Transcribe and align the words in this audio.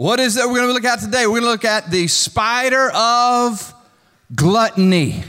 What 0.00 0.18
is 0.18 0.36
that 0.36 0.48
we're 0.48 0.54
going 0.54 0.68
to 0.68 0.72
look 0.72 0.86
at 0.86 1.00
today? 1.00 1.26
We're 1.26 1.40
going 1.40 1.42
to 1.42 1.50
look 1.50 1.64
at 1.66 1.90
the 1.90 2.06
spider 2.06 2.90
of 2.94 3.74
gluttony. 4.34 5.22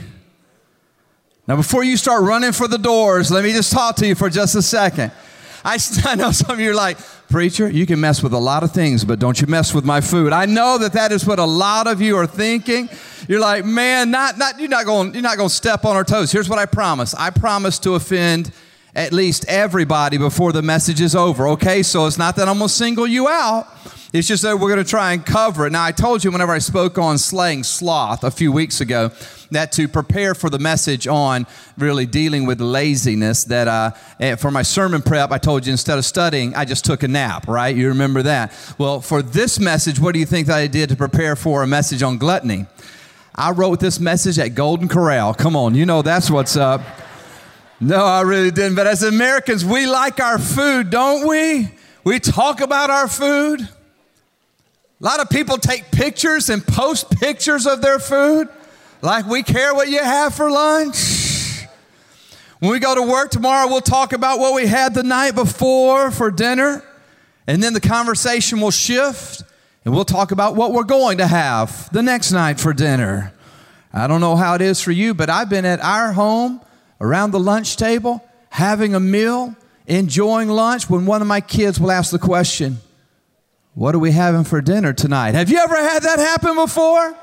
Now, 1.46 1.56
before 1.56 1.84
you 1.84 1.98
start 1.98 2.22
running 2.22 2.52
for 2.52 2.66
the 2.66 2.78
doors, 2.78 3.30
let 3.30 3.44
me 3.44 3.52
just 3.52 3.70
talk 3.70 3.96
to 3.96 4.06
you 4.06 4.14
for 4.14 4.30
just 4.30 4.54
a 4.54 4.62
second. 4.62 5.12
I, 5.62 5.78
I 6.06 6.14
know 6.14 6.32
some 6.32 6.52
of 6.52 6.60
you 6.60 6.70
are 6.70 6.74
like, 6.74 6.96
Preacher, 7.28 7.68
you 7.68 7.84
can 7.84 8.00
mess 8.00 8.22
with 8.22 8.32
a 8.32 8.38
lot 8.38 8.62
of 8.62 8.72
things, 8.72 9.04
but 9.04 9.18
don't 9.18 9.38
you 9.38 9.46
mess 9.46 9.74
with 9.74 9.84
my 9.84 10.00
food. 10.00 10.32
I 10.32 10.46
know 10.46 10.78
that 10.78 10.94
that 10.94 11.12
is 11.12 11.26
what 11.26 11.38
a 11.38 11.44
lot 11.44 11.86
of 11.86 12.00
you 12.00 12.16
are 12.16 12.26
thinking. 12.26 12.88
You're 13.28 13.40
like, 13.40 13.66
man, 13.66 14.10
not, 14.10 14.38
not, 14.38 14.58
you're 14.58 14.70
not 14.70 14.86
going 14.86 15.12
you're 15.12 15.22
not 15.22 15.36
going 15.36 15.50
to 15.50 15.54
step 15.54 15.84
on 15.84 15.96
our 15.96 16.04
toes. 16.04 16.32
Here's 16.32 16.48
what 16.48 16.58
I 16.58 16.64
promise 16.64 17.12
I 17.14 17.28
promise 17.28 17.78
to 17.80 17.94
offend 17.94 18.50
at 18.94 19.12
least 19.12 19.46
everybody 19.48 20.18
before 20.18 20.52
the 20.52 20.62
message 20.62 21.00
is 21.00 21.14
over, 21.14 21.48
okay? 21.48 21.82
So 21.82 22.06
it's 22.06 22.18
not 22.18 22.36
that 22.36 22.48
I'm 22.48 22.58
to 22.58 22.68
single 22.68 23.06
you 23.06 23.28
out. 23.28 23.66
It's 24.12 24.28
just 24.28 24.42
that 24.42 24.58
we're 24.58 24.68
going 24.68 24.84
to 24.84 24.90
try 24.90 25.14
and 25.14 25.24
cover 25.24 25.66
it. 25.66 25.70
Now, 25.70 25.82
I 25.82 25.92
told 25.92 26.22
you 26.22 26.30
whenever 26.30 26.52
I 26.52 26.58
spoke 26.58 26.98
on 26.98 27.16
slaying 27.16 27.64
sloth 27.64 28.22
a 28.24 28.30
few 28.30 28.52
weeks 28.52 28.82
ago 28.82 29.10
that 29.52 29.72
to 29.72 29.88
prepare 29.88 30.34
for 30.34 30.50
the 30.50 30.58
message 30.58 31.06
on 31.06 31.46
really 31.78 32.04
dealing 32.04 32.44
with 32.44 32.60
laziness, 32.60 33.44
that 33.44 33.68
uh, 33.68 34.36
for 34.36 34.50
my 34.50 34.60
sermon 34.60 35.00
prep, 35.00 35.30
I 35.30 35.38
told 35.38 35.64
you 35.64 35.72
instead 35.72 35.96
of 35.96 36.04
studying, 36.04 36.54
I 36.54 36.66
just 36.66 36.84
took 36.84 37.02
a 37.02 37.08
nap, 37.08 37.48
right? 37.48 37.74
You 37.74 37.88
remember 37.88 38.22
that. 38.22 38.52
Well, 38.76 39.00
for 39.00 39.22
this 39.22 39.58
message, 39.58 39.98
what 39.98 40.12
do 40.12 40.20
you 40.20 40.26
think 40.26 40.46
that 40.48 40.58
I 40.58 40.66
did 40.66 40.90
to 40.90 40.96
prepare 40.96 41.34
for 41.34 41.62
a 41.62 41.66
message 41.66 42.02
on 42.02 42.18
gluttony? 42.18 42.66
I 43.34 43.52
wrote 43.52 43.80
this 43.80 43.98
message 43.98 44.38
at 44.38 44.54
Golden 44.54 44.88
Corral. 44.88 45.32
Come 45.32 45.56
on, 45.56 45.74
you 45.74 45.86
know 45.86 46.02
that's 46.02 46.30
what's 46.30 46.56
up. 46.56 46.82
No, 47.82 48.04
I 48.04 48.20
really 48.20 48.52
didn't. 48.52 48.76
But 48.76 48.86
as 48.86 49.02
Americans, 49.02 49.64
we 49.64 49.86
like 49.86 50.20
our 50.20 50.38
food, 50.38 50.88
don't 50.88 51.26
we? 51.26 51.68
We 52.04 52.20
talk 52.20 52.60
about 52.60 52.90
our 52.90 53.08
food. 53.08 53.60
A 53.60 53.68
lot 55.00 55.18
of 55.18 55.28
people 55.28 55.58
take 55.58 55.90
pictures 55.90 56.48
and 56.48 56.64
post 56.64 57.10
pictures 57.10 57.66
of 57.66 57.82
their 57.82 57.98
food 57.98 58.48
like 59.00 59.26
we 59.26 59.42
care 59.42 59.74
what 59.74 59.88
you 59.88 59.98
have 59.98 60.32
for 60.32 60.48
lunch. 60.48 61.66
When 62.60 62.70
we 62.70 62.78
go 62.78 62.94
to 62.94 63.02
work 63.02 63.32
tomorrow, 63.32 63.66
we'll 63.66 63.80
talk 63.80 64.12
about 64.12 64.38
what 64.38 64.54
we 64.54 64.68
had 64.68 64.94
the 64.94 65.02
night 65.02 65.34
before 65.34 66.12
for 66.12 66.30
dinner, 66.30 66.84
and 67.48 67.60
then 67.60 67.72
the 67.72 67.80
conversation 67.80 68.60
will 68.60 68.70
shift 68.70 69.42
and 69.84 69.92
we'll 69.92 70.04
talk 70.04 70.30
about 70.30 70.54
what 70.54 70.72
we're 70.72 70.84
going 70.84 71.18
to 71.18 71.26
have 71.26 71.92
the 71.92 72.00
next 72.00 72.30
night 72.30 72.60
for 72.60 72.72
dinner. 72.72 73.32
I 73.92 74.06
don't 74.06 74.20
know 74.20 74.36
how 74.36 74.54
it 74.54 74.60
is 74.60 74.80
for 74.80 74.92
you, 74.92 75.14
but 75.14 75.28
I've 75.28 75.48
been 75.48 75.64
at 75.64 75.80
our 75.80 76.12
home 76.12 76.60
around 77.02 77.32
the 77.32 77.40
lunch 77.40 77.76
table 77.76 78.24
having 78.48 78.94
a 78.94 79.00
meal, 79.00 79.54
enjoying 79.86 80.48
lunch 80.48 80.88
when 80.88 81.04
one 81.04 81.20
of 81.20 81.28
my 81.28 81.40
kids 81.40 81.78
will 81.78 81.90
ask 81.90 82.10
the 82.10 82.18
question, 82.18 82.78
what 83.74 83.94
are 83.94 83.98
we 83.98 84.12
having 84.12 84.44
for 84.44 84.60
dinner 84.60 84.92
tonight? 84.92 85.34
Have 85.34 85.50
you 85.50 85.58
ever 85.58 85.76
had 85.76 86.02
that 86.04 86.18
happen 86.18 86.54
before? 86.54 87.14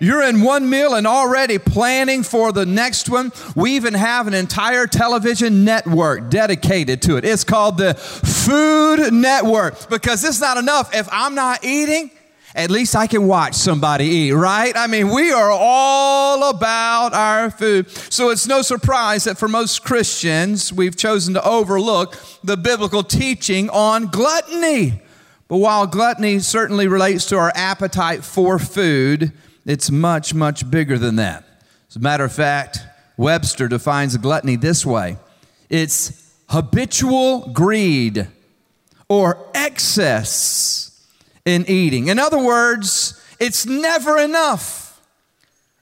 You're 0.00 0.22
in 0.22 0.42
one 0.42 0.68
meal 0.68 0.94
and 0.94 1.06
already 1.06 1.58
planning 1.58 2.22
for 2.22 2.52
the 2.52 2.66
next 2.66 3.08
one. 3.08 3.32
We 3.54 3.76
even 3.76 3.94
have 3.94 4.26
an 4.26 4.34
entire 4.34 4.86
television 4.86 5.64
network 5.64 6.30
dedicated 6.30 7.02
to 7.02 7.16
it. 7.16 7.24
It's 7.24 7.44
called 7.44 7.78
the 7.78 7.94
Food 7.94 9.12
Network 9.12 9.88
because 9.88 10.24
it's 10.24 10.40
not 10.40 10.56
enough. 10.56 10.94
If 10.94 11.08
I'm 11.10 11.34
not 11.34 11.64
eating, 11.64 12.10
at 12.54 12.70
least 12.70 12.96
I 12.96 13.06
can 13.06 13.26
watch 13.26 13.54
somebody 13.54 14.06
eat, 14.06 14.32
right? 14.32 14.74
I 14.76 14.86
mean, 14.86 15.10
we 15.10 15.32
are 15.32 15.50
all 15.50 16.50
about 16.50 17.12
our 17.14 17.50
food. 17.50 17.90
So 17.90 18.30
it's 18.30 18.46
no 18.46 18.62
surprise 18.62 19.24
that 19.24 19.38
for 19.38 19.48
most 19.48 19.84
Christians, 19.84 20.72
we've 20.72 20.96
chosen 20.96 21.34
to 21.34 21.46
overlook 21.46 22.16
the 22.42 22.56
biblical 22.56 23.02
teaching 23.02 23.68
on 23.70 24.06
gluttony. 24.06 25.02
But 25.48 25.58
while 25.58 25.86
gluttony 25.86 26.38
certainly 26.40 26.88
relates 26.88 27.26
to 27.26 27.36
our 27.36 27.52
appetite 27.54 28.24
for 28.24 28.58
food, 28.58 29.32
it's 29.64 29.90
much, 29.90 30.34
much 30.34 30.70
bigger 30.70 30.98
than 30.98 31.16
that. 31.16 31.44
As 31.88 31.96
a 31.96 32.00
matter 32.00 32.24
of 32.24 32.32
fact, 32.32 32.80
Webster 33.16 33.68
defines 33.68 34.16
gluttony 34.16 34.56
this 34.56 34.86
way 34.86 35.18
it's 35.68 36.32
habitual 36.48 37.50
greed 37.52 38.26
or 39.08 39.50
excess 39.54 40.87
in 41.48 41.68
eating. 41.68 42.08
In 42.08 42.18
other 42.18 42.38
words, 42.38 43.20
it's 43.40 43.66
never 43.66 44.18
enough, 44.18 45.00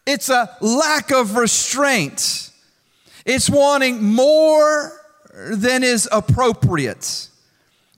it's 0.07 0.29
a 0.29 0.57
lack 0.61 1.11
of 1.11 1.37
restraint, 1.37 2.51
it's 3.25 3.51
wanting 3.51 4.03
more 4.03 4.93
than 5.51 5.83
is 5.83 6.09
appropriate, 6.13 7.29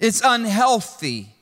it's 0.01 0.23
unhealthy. 0.25 1.35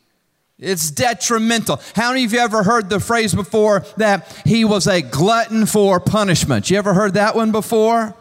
It's 0.59 0.91
detrimental. 0.91 1.83
How 1.95 2.13
many 2.13 2.25
of 2.25 2.33
you 2.33 2.39
ever 2.39 2.63
heard 2.63 2.89
the 2.89 2.99
phrase 2.99 3.35
before 3.35 3.85
that 3.99 4.41
he 4.47 4.65
was 4.65 4.87
a 4.87 5.03
glutton 5.03 5.67
for 5.67 6.01
punishment? 6.01 6.71
You 6.71 6.79
ever 6.79 6.95
heard 6.95 7.13
that 7.13 7.37
one 7.37 7.53
before? 7.53 8.15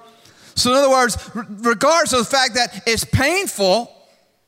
So, 0.53 0.71
in 0.71 0.75
other 0.75 0.89
words, 0.89 1.17
regardless 1.33 2.11
of 2.11 2.19
the 2.19 2.25
fact 2.25 2.55
that 2.55 2.83
it's 2.85 3.05
painful, 3.05 3.94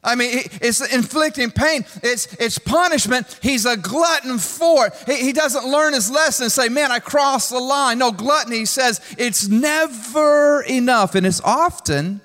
I 0.07 0.15
mean, 0.15 0.43
it's 0.61 0.79
inflicting 0.93 1.51
pain. 1.51 1.83
It's, 2.01 2.33
it's 2.35 2.57
punishment. 2.57 3.39
He's 3.41 3.65
a 3.65 3.75
glutton 3.75 4.37
for 4.37 4.87
it. 4.87 4.93
He, 5.05 5.25
he 5.25 5.33
doesn't 5.33 5.65
learn 5.65 5.93
his 5.93 6.09
lesson 6.09 6.45
and 6.45 6.51
say, 6.51 6.69
man, 6.69 6.93
I 6.93 6.99
crossed 6.99 7.49
the 7.49 7.59
line. 7.59 7.99
No, 7.99 8.13
gluttony, 8.13 8.63
says, 8.63 9.01
it's 9.17 9.49
never 9.49 10.61
enough. 10.61 11.13
And 11.13 11.27
it's 11.27 11.41
often 11.41 12.21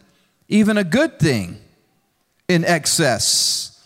even 0.48 0.78
a 0.78 0.84
good 0.84 1.19
thing 1.19 1.59
in 2.47 2.65
excess. 2.65 3.84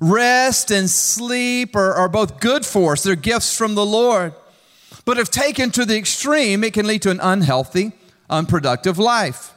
Rest 0.00 0.70
and 0.70 0.88
sleep 0.88 1.76
are, 1.76 1.92
are 1.92 2.08
both 2.08 2.40
good 2.40 2.64
for 2.64 2.92
us, 2.92 3.02
they're 3.02 3.16
gifts 3.16 3.54
from 3.54 3.74
the 3.74 3.84
Lord. 3.84 4.32
But 5.04 5.18
if 5.18 5.30
taken 5.30 5.70
to 5.72 5.84
the 5.84 5.98
extreme, 5.98 6.64
it 6.64 6.72
can 6.72 6.86
lead 6.86 7.02
to 7.02 7.10
an 7.10 7.20
unhealthy, 7.20 7.92
unproductive 8.30 8.98
life. 8.98 9.52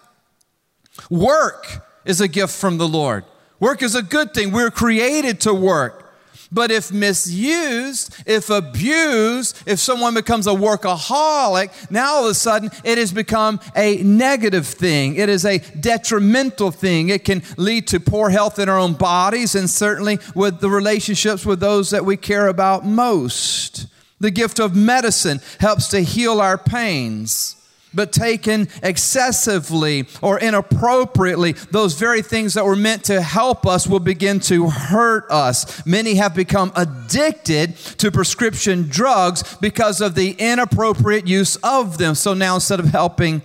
Work 1.10 1.88
is 2.04 2.20
a 2.20 2.28
gift 2.28 2.54
from 2.54 2.78
the 2.78 2.88
Lord. 2.88 3.24
Work 3.60 3.82
is 3.84 3.96
a 3.96 4.02
good 4.02 4.34
thing. 4.34 4.52
We're 4.52 4.72
created 4.72 5.42
to 5.42 5.54
work. 5.54 6.06
But 6.52 6.72
if 6.72 6.92
misused, 6.92 8.16
if 8.26 8.50
abused, 8.50 9.62
if 9.68 9.80
someone 9.80 10.16
becomes 10.16 10.48
a 10.48 10.52
workaholic, 10.52 11.92
now 11.92 12.16
all 12.16 12.26
of 12.26 12.32
a 12.32 12.34
sudden 12.34 12.72
it 12.84 12.98
has 12.98 13.12
become 13.12 13.60
a 13.76 13.98
negative 14.02 14.66
thing. 14.66 15.16
It 15.16 15.30
is 15.30 15.46
a 15.46 15.60
detrimental 15.80 16.72
thing. 16.72 17.10
It 17.10 17.24
can 17.24 17.44
lead 17.58 17.88
to 17.90 18.00
poor 18.00 18.32
health 18.32 18.58
in 18.58 18.68
our 18.68 18.80
own 18.80 18.94
bodies 18.94 19.54
and 19.54 19.70
certainly 19.70 20.18
with 20.34 20.60
the 20.60 20.70
relationships 20.70 21.46
with 21.46 21.60
those 21.60 21.92
that 21.92 22.04
we 22.04 22.18
care 22.18 22.48
about 22.48 22.84
most. 22.84 23.86
The 24.20 24.32
gift 24.32 24.60
of 24.60 24.76
medicine 24.76 25.42
helps 25.60 25.88
to 25.90 26.02
heal 26.02 26.42
our 26.42 26.58
pains 26.58 27.59
but 27.94 28.12
taken 28.12 28.68
excessively 28.84 30.08
or 30.22 30.40
inappropriately, 30.40 31.54
those 31.72 31.94
very 31.94 32.22
things 32.22 32.54
that 32.54 32.66
were 32.66 32.76
meant 32.76 33.04
to 33.06 33.22
help 33.22 33.66
us 33.66 33.88
will 33.88 34.00
begin 34.00 34.40
to 34.42 34.70
hurt 34.70 35.30
us. 35.30 35.86
Many 35.86 36.16
have 36.16 36.36
become 36.36 36.72
addicted 36.76 37.76
to 37.98 38.12
prescription 38.12 38.88
drugs 38.90 39.58
because 39.58 40.02
of 40.02 40.16
the 40.16 40.32
inappropriate 40.32 41.28
use 41.28 41.56
of 41.58 41.98
them. 41.98 42.16
So 42.16 42.34
now 42.34 42.56
instead 42.56 42.80
of 42.80 42.88
helping, 42.88 43.42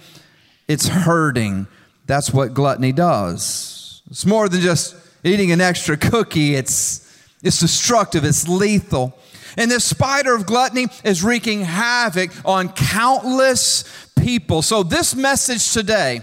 it's 0.68 0.88
hurting. 0.88 1.66
That's 2.06 2.32
what 2.32 2.54
gluttony 2.54 2.92
does. 2.92 4.02
It's 4.10 4.26
more 4.26 4.48
than 4.48 4.60
just 4.60 4.94
eating 5.24 5.52
an 5.52 5.60
extra 5.60 5.96
cookie, 5.96 6.54
it's, 6.54 7.00
it's 7.42 7.60
destructive, 7.60 8.24
it's 8.24 8.46
lethal. 8.46 9.18
And 9.56 9.70
this 9.70 9.84
spider 9.84 10.34
of 10.34 10.46
gluttony 10.46 10.86
is 11.04 11.22
wreaking 11.22 11.62
havoc 11.62 12.30
on 12.44 12.70
countless 12.70 13.84
people. 14.18 14.62
So, 14.62 14.82
this 14.82 15.14
message 15.14 15.72
today 15.72 16.22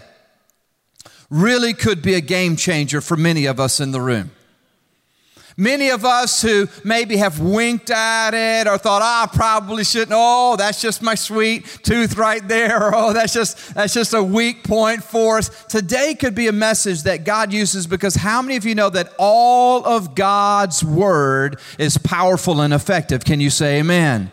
really 1.30 1.74
could 1.74 2.02
be 2.02 2.14
a 2.16 2.22
game 2.22 2.56
changer 2.56 3.02
for 3.02 3.16
many 3.16 3.46
of 3.46 3.60
us 3.60 3.80
in 3.80 3.92
the 3.92 4.02
room. 4.02 4.32
Many 5.58 5.90
of 5.90 6.06
us 6.06 6.42
who 6.42 6.68
maybe 6.84 7.18
have 7.18 7.40
winked 7.40 7.90
at 7.90 8.34
it 8.34 8.68
or 8.68 8.78
thought, 8.78 9.02
oh, 9.02 9.32
I 9.32 9.36
probably 9.36 9.84
shouldn't. 9.84 10.14
Oh, 10.14 10.56
that's 10.56 10.82
just 10.82 11.02
my 11.02 11.16
sweet 11.16 11.66
tooth 11.84 12.18
right 12.18 12.46
there. 12.48 12.88
Or, 12.88 12.92
oh, 12.96 13.14
that's 13.14 13.34
just, 13.34 13.74
that's 13.74 13.94
just 13.94 14.14
a 14.14 14.24
weak 14.24 14.64
point 14.64 15.04
for 15.04 15.38
us. 15.38 15.66
Today 15.66 16.16
could 16.16 16.36
be 16.36 16.48
a 16.48 16.54
message 16.54 17.04
that 17.04 17.26
God 17.26 17.52
uses 17.52 17.88
because 17.88 18.16
how 18.16 18.42
many 18.42 18.56
of 18.56 18.66
you 18.66 18.76
know 18.76 18.90
that 18.90 19.14
all 19.18 19.86
of 19.86 20.16
God's 20.16 20.84
word 20.84 21.60
is 21.78 21.98
powerful 21.98 22.62
and 22.62 22.74
effective? 22.74 23.26
Can 23.26 23.40
you 23.40 23.50
say 23.50 23.80
amen? 23.80 24.32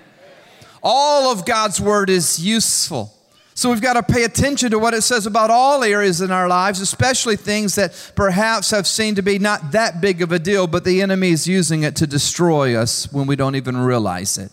All 0.82 1.32
of 1.32 1.44
God's 1.44 1.80
word 1.80 2.10
is 2.10 2.38
useful. 2.38 3.12
So 3.58 3.70
we've 3.70 3.82
got 3.82 3.94
to 3.94 4.04
pay 4.04 4.22
attention 4.22 4.70
to 4.70 4.78
what 4.78 4.94
it 4.94 5.02
says 5.02 5.26
about 5.26 5.50
all 5.50 5.82
areas 5.82 6.20
in 6.20 6.30
our 6.30 6.46
lives, 6.46 6.80
especially 6.80 7.34
things 7.34 7.74
that 7.74 8.12
perhaps 8.14 8.70
have 8.70 8.86
seemed 8.86 9.16
to 9.16 9.22
be 9.22 9.40
not 9.40 9.72
that 9.72 10.00
big 10.00 10.22
of 10.22 10.30
a 10.30 10.38
deal, 10.38 10.68
but 10.68 10.84
the 10.84 11.02
enemy 11.02 11.30
is 11.30 11.48
using 11.48 11.82
it 11.82 11.96
to 11.96 12.06
destroy 12.06 12.76
us 12.76 13.12
when 13.12 13.26
we 13.26 13.34
don't 13.34 13.56
even 13.56 13.76
realize 13.76 14.38
it. 14.38 14.52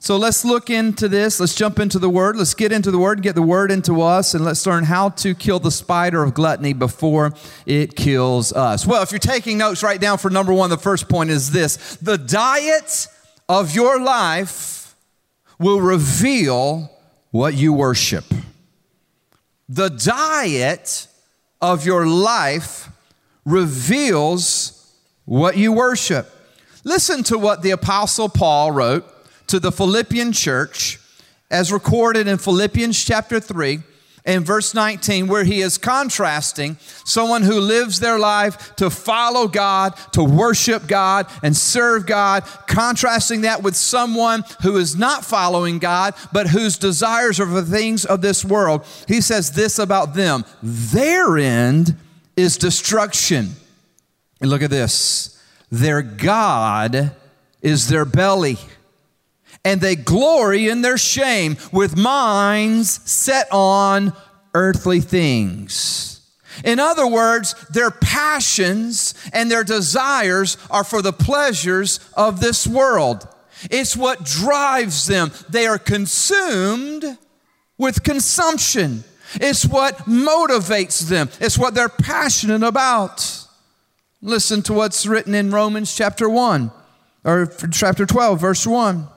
So 0.00 0.18
let's 0.18 0.44
look 0.44 0.68
into 0.68 1.08
this. 1.08 1.40
Let's 1.40 1.54
jump 1.54 1.78
into 1.78 1.98
the 1.98 2.10
word. 2.10 2.36
Let's 2.36 2.52
get 2.52 2.72
into 2.72 2.90
the 2.90 2.98
word, 2.98 3.22
get 3.22 3.36
the 3.36 3.40
word 3.40 3.70
into 3.70 4.02
us, 4.02 4.34
and 4.34 4.44
let's 4.44 4.66
learn 4.66 4.84
how 4.84 5.08
to 5.08 5.34
kill 5.34 5.58
the 5.58 5.70
spider 5.70 6.22
of 6.22 6.34
gluttony 6.34 6.74
before 6.74 7.32
it 7.64 7.96
kills 7.96 8.52
us. 8.52 8.86
Well, 8.86 9.02
if 9.02 9.12
you're 9.12 9.18
taking 9.18 9.56
notes, 9.56 9.82
write 9.82 10.02
down 10.02 10.18
for 10.18 10.28
number 10.28 10.52
one, 10.52 10.68
the 10.68 10.76
first 10.76 11.08
point 11.08 11.30
is 11.30 11.52
this 11.52 11.96
the 12.02 12.18
diet 12.18 13.08
of 13.48 13.74
your 13.74 13.98
life 13.98 14.94
will 15.58 15.80
reveal 15.80 16.92
what 17.30 17.54
you 17.54 17.72
worship. 17.72 18.24
The 19.68 19.88
diet 19.88 21.08
of 21.60 21.84
your 21.84 22.06
life 22.06 22.88
reveals 23.44 24.94
what 25.24 25.56
you 25.56 25.72
worship. 25.72 26.30
Listen 26.84 27.22
to 27.24 27.38
what 27.38 27.62
the 27.62 27.72
Apostle 27.72 28.28
Paul 28.28 28.70
wrote 28.72 29.04
to 29.48 29.58
the 29.58 29.72
Philippian 29.72 30.32
church 30.32 31.00
as 31.50 31.72
recorded 31.72 32.28
in 32.28 32.38
Philippians 32.38 33.02
chapter 33.04 33.40
3 33.40 33.80
in 34.26 34.42
verse 34.42 34.74
19, 34.74 35.28
where 35.28 35.44
he 35.44 35.60
is 35.60 35.78
contrasting 35.78 36.76
someone 37.04 37.42
who 37.42 37.60
lives 37.60 38.00
their 38.00 38.18
life 38.18 38.74
to 38.76 38.90
follow 38.90 39.46
God, 39.46 39.96
to 40.12 40.24
worship 40.24 40.88
God, 40.88 41.26
and 41.42 41.56
serve 41.56 42.06
God, 42.06 42.42
contrasting 42.66 43.42
that 43.42 43.62
with 43.62 43.76
someone 43.76 44.42
who 44.62 44.76
is 44.76 44.96
not 44.96 45.24
following 45.24 45.78
God, 45.78 46.14
but 46.32 46.48
whose 46.48 46.76
desires 46.76 47.38
are 47.38 47.46
for 47.46 47.62
things 47.62 48.04
of 48.04 48.20
this 48.20 48.44
world. 48.44 48.84
He 49.06 49.20
says 49.20 49.52
this 49.52 49.78
about 49.78 50.14
them 50.14 50.44
their 50.62 51.38
end 51.38 51.96
is 52.36 52.58
destruction. 52.58 53.50
And 54.40 54.50
look 54.50 54.62
at 54.62 54.70
this 54.70 55.40
their 55.70 56.02
God 56.02 57.14
is 57.62 57.88
their 57.88 58.04
belly 58.04 58.58
and 59.66 59.80
they 59.80 59.96
glory 59.96 60.68
in 60.68 60.80
their 60.82 60.96
shame 60.96 61.56
with 61.72 61.96
minds 61.96 63.00
set 63.10 63.48
on 63.50 64.12
earthly 64.54 65.00
things. 65.00 66.20
In 66.62 66.78
other 66.78 67.04
words, 67.04 67.54
their 67.70 67.90
passions 67.90 69.12
and 69.32 69.50
their 69.50 69.64
desires 69.64 70.56
are 70.70 70.84
for 70.84 71.02
the 71.02 71.12
pleasures 71.12 71.98
of 72.16 72.38
this 72.38 72.64
world. 72.64 73.26
It's 73.68 73.96
what 73.96 74.24
drives 74.24 75.06
them. 75.06 75.32
They 75.48 75.66
are 75.66 75.78
consumed 75.78 77.18
with 77.76 78.04
consumption. 78.04 79.02
It's 79.34 79.66
what 79.66 79.98
motivates 80.06 81.08
them. 81.08 81.28
It's 81.40 81.58
what 81.58 81.74
they're 81.74 81.88
passionate 81.88 82.62
about. 82.62 83.48
Listen 84.22 84.62
to 84.62 84.72
what's 84.72 85.06
written 85.06 85.34
in 85.34 85.50
Romans 85.50 85.92
chapter 85.92 86.28
1 86.28 86.70
or 87.24 87.46
chapter 87.72 88.06
12, 88.06 88.40
verse 88.40 88.64
1. 88.64 89.08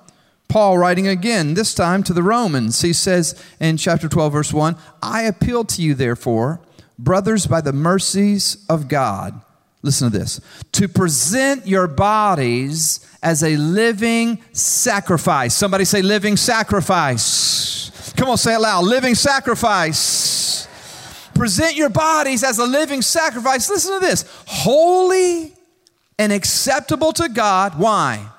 Paul 0.50 0.80
writing 0.80 1.08
again, 1.08 1.54
this 1.54 1.76
time 1.76 2.02
to 2.04 2.14
the 2.14 2.24
Romans, 2.24 2.82
he 2.82 2.92
says 2.92 3.42
in 3.60 3.78
chapter 3.78 4.10
12, 4.10 4.34
verse 4.34 4.52
1 4.52 4.76
I 5.02 5.22
appeal 5.22 5.64
to 5.66 5.82
you, 5.82 5.94
therefore, 5.94 6.60
brothers, 6.98 7.46
by 7.46 7.62
the 7.62 7.72
mercies 7.72 8.66
of 8.68 8.88
God, 8.88 9.40
listen 9.84 10.12
to 10.12 10.18
this, 10.18 10.42
to 10.72 10.88
present 10.88 11.68
your 11.68 11.88
bodies 11.88 13.08
as 13.22 13.44
a 13.44 13.56
living 13.58 14.42
sacrifice. 14.52 15.54
Somebody 15.54 15.86
say, 15.86 16.02
living 16.02 16.36
sacrifice. 16.36 18.12
Come 18.18 18.30
on, 18.30 18.38
say 18.38 18.56
it 18.56 18.60
loud 18.60 18.86
living 18.86 19.14
sacrifice. 19.14 20.68
Present 21.36 21.76
your 21.76 21.90
bodies 21.90 22.44
as 22.44 22.58
a 22.58 22.66
living 22.66 23.04
sacrifice. 23.04 23.70
Listen 23.70 24.00
to 24.00 24.06
this 24.06 24.26
holy 24.48 25.54
and 26.18 26.34
acceptable 26.34 27.14
to 27.14 27.30
God. 27.30 27.78
Why? 27.78 28.30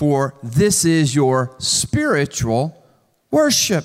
For 0.00 0.34
this 0.42 0.86
is 0.86 1.14
your 1.14 1.54
spiritual 1.58 2.74
worship. 3.30 3.84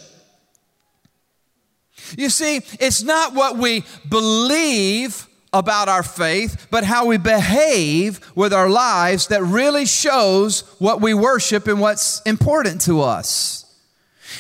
You 2.18 2.30
see, 2.30 2.62
it's 2.80 3.04
not 3.04 3.34
what 3.34 3.58
we 3.58 3.84
believe 4.08 5.28
about 5.52 5.90
our 5.90 6.04
faith, 6.04 6.68
but 6.72 6.86
how 6.86 7.06
we 7.06 7.18
behave 7.18 8.22
with 8.34 8.54
our 8.54 8.70
lives 8.70 9.28
that 9.28 9.44
really 9.44 9.86
shows 9.86 10.62
what 10.80 11.02
we 11.02 11.14
worship 11.14 11.68
and 11.68 11.82
what's 11.82 12.22
important 12.22 12.80
to 12.84 13.02
us. 13.02 13.65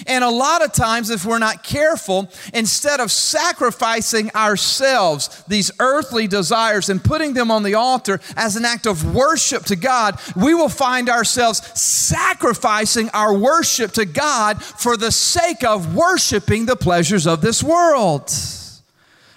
And 0.08 0.24
a 0.24 0.30
lot 0.30 0.64
of 0.64 0.74
times, 0.74 1.10
if 1.10 1.26
we're 1.26 1.40
not 1.40 1.64
careful, 1.64 2.30
instead 2.54 3.00
of 3.00 3.12
sacrificing 3.12 4.32
ourselves, 4.36 5.44
these 5.48 5.72
earthly 5.80 6.28
desires, 6.28 6.90
and 6.90 7.04
putting 7.04 7.34
them 7.34 7.52
on 7.52 7.64
the 7.64 7.76
altar 7.76 8.20
as 8.36 8.56
an 8.56 8.66
act 8.66 8.86
of 8.88 9.16
worship 9.16 9.64
to 9.66 9.76
God, 9.76 10.20
we 10.36 10.54
will 10.54 10.70
find 10.70 11.10
ourselves 11.10 11.62
sacrificing 11.80 13.10
our 13.14 13.38
worship 13.38 13.92
to 13.94 14.06
God 14.06 14.62
for 14.62 14.98
the 14.98 15.12
sake 15.12 15.64
of 15.64 15.96
worshiping 15.96 16.66
the 16.66 16.76
pleasures 16.76 17.28
of 17.28 17.42
this 17.42 17.64
world. 17.64 18.32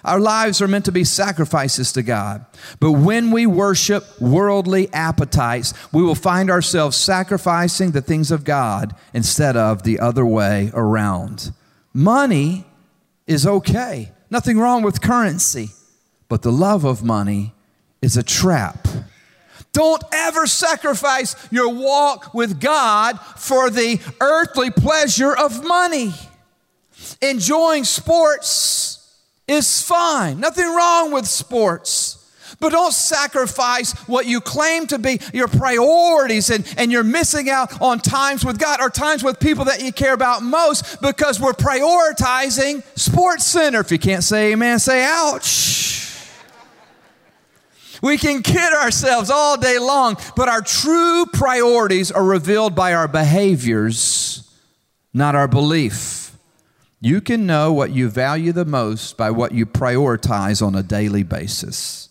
Our 0.05 0.19
lives 0.19 0.61
are 0.61 0.67
meant 0.67 0.85
to 0.85 0.91
be 0.91 1.03
sacrifices 1.03 1.91
to 1.93 2.01
God. 2.01 2.45
But 2.79 2.93
when 2.93 3.31
we 3.31 3.45
worship 3.45 4.03
worldly 4.21 4.91
appetites, 4.93 5.73
we 5.91 6.01
will 6.01 6.15
find 6.15 6.49
ourselves 6.49 6.95
sacrificing 6.95 7.91
the 7.91 8.01
things 8.01 8.31
of 8.31 8.45
God 8.45 8.95
instead 9.13 9.57
of 9.57 9.83
the 9.83 9.99
other 9.99 10.25
way 10.25 10.71
around. 10.73 11.51
Money 11.93 12.65
is 13.27 13.45
okay, 13.45 14.11
nothing 14.29 14.57
wrong 14.57 14.83
with 14.83 15.01
currency, 15.01 15.69
but 16.29 16.43
the 16.43 16.51
love 16.51 16.85
of 16.85 17.03
money 17.03 17.53
is 18.01 18.15
a 18.15 18.23
trap. 18.23 18.87
Don't 19.73 20.03
ever 20.11 20.47
sacrifice 20.47 21.35
your 21.51 21.73
walk 21.73 22.33
with 22.33 22.59
God 22.59 23.19
for 23.35 23.69
the 23.69 23.99
earthly 24.19 24.71
pleasure 24.71 25.35
of 25.35 25.63
money. 25.63 26.13
Enjoying 27.21 27.83
sports 27.83 28.98
is 29.49 29.81
fine. 29.81 30.39
Nothing 30.39 30.65
wrong 30.65 31.11
with 31.11 31.25
sports. 31.27 32.15
But 32.59 32.71
don't 32.71 32.93
sacrifice 32.93 33.93
what 34.07 34.25
you 34.25 34.41
claim 34.41 34.87
to 34.87 34.99
be 34.99 35.21
your 35.33 35.47
priorities 35.47 36.49
and, 36.49 36.65
and 36.77 36.91
you're 36.91 37.03
missing 37.03 37.49
out 37.49 37.81
on 37.81 37.99
times 37.99 38.43
with 38.43 38.59
God 38.59 38.81
or 38.81 38.89
times 38.89 39.23
with 39.23 39.39
people 39.39 39.65
that 39.65 39.81
you 39.81 39.93
care 39.93 40.13
about 40.13 40.43
most 40.43 41.01
because 41.01 41.39
we're 41.39 41.53
prioritizing 41.53 42.83
Sports 42.97 43.45
Center. 43.45 43.79
If 43.79 43.91
you 43.91 43.99
can't 43.99 44.23
say 44.23 44.51
amen, 44.51 44.79
say 44.79 45.05
ouch. 45.05 45.89
We 48.01 48.17
can 48.17 48.41
kid 48.43 48.73
ourselves 48.73 49.29
all 49.29 49.57
day 49.57 49.77
long, 49.77 50.17
but 50.35 50.47
our 50.47 50.61
true 50.61 51.25
priorities 51.31 52.11
are 52.11 52.23
revealed 52.23 52.75
by 52.75 52.93
our 52.93 53.07
behaviors, 53.07 54.49
not 55.13 55.35
our 55.35 55.47
belief. 55.47 56.28
You 57.01 57.21
can 57.21 57.45
know 57.45 57.71
what 57.71 57.91
you 57.91 58.09
value 58.09 58.51
the 58.51 58.65
most 58.65 59.15
by 59.15 59.31
what 59.31 59.53
you 59.53 59.65
prioritize 59.65 60.65
on 60.65 60.75
a 60.75 60.83
daily 60.83 61.23
basis. 61.23 62.09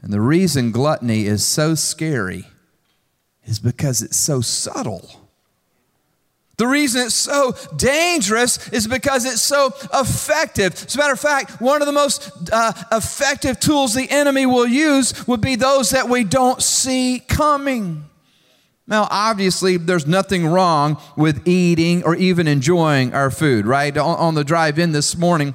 And 0.00 0.12
the 0.12 0.20
reason 0.20 0.70
gluttony 0.70 1.26
is 1.26 1.44
so 1.44 1.74
scary 1.74 2.44
is 3.44 3.58
because 3.58 4.02
it's 4.02 4.16
so 4.16 4.40
subtle. 4.40 5.08
The 6.58 6.66
reason 6.66 7.06
it's 7.06 7.14
so 7.14 7.54
dangerous 7.76 8.68
is 8.70 8.86
because 8.86 9.24
it's 9.24 9.40
so 9.40 9.72
effective. 9.94 10.74
As 10.74 10.94
a 10.94 10.98
matter 10.98 11.12
of 11.12 11.20
fact, 11.20 11.60
one 11.60 11.82
of 11.82 11.86
the 11.86 11.92
most 11.92 12.30
uh, 12.52 12.72
effective 12.92 13.60
tools 13.60 13.94
the 13.94 14.10
enemy 14.10 14.44
will 14.44 14.66
use 14.66 15.26
would 15.26 15.40
be 15.40 15.54
those 15.54 15.90
that 15.90 16.08
we 16.08 16.24
don't 16.24 16.60
see 16.60 17.20
coming. 17.20 18.04
Now, 18.88 19.06
obviously, 19.10 19.76
there's 19.76 20.06
nothing 20.06 20.46
wrong 20.46 20.98
with 21.14 21.46
eating 21.46 22.02
or 22.04 22.16
even 22.16 22.48
enjoying 22.48 23.12
our 23.12 23.30
food, 23.30 23.66
right? 23.66 23.94
On, 23.96 24.34
the 24.34 24.44
drive 24.44 24.78
in 24.78 24.92
this 24.92 25.14
morning, 25.14 25.54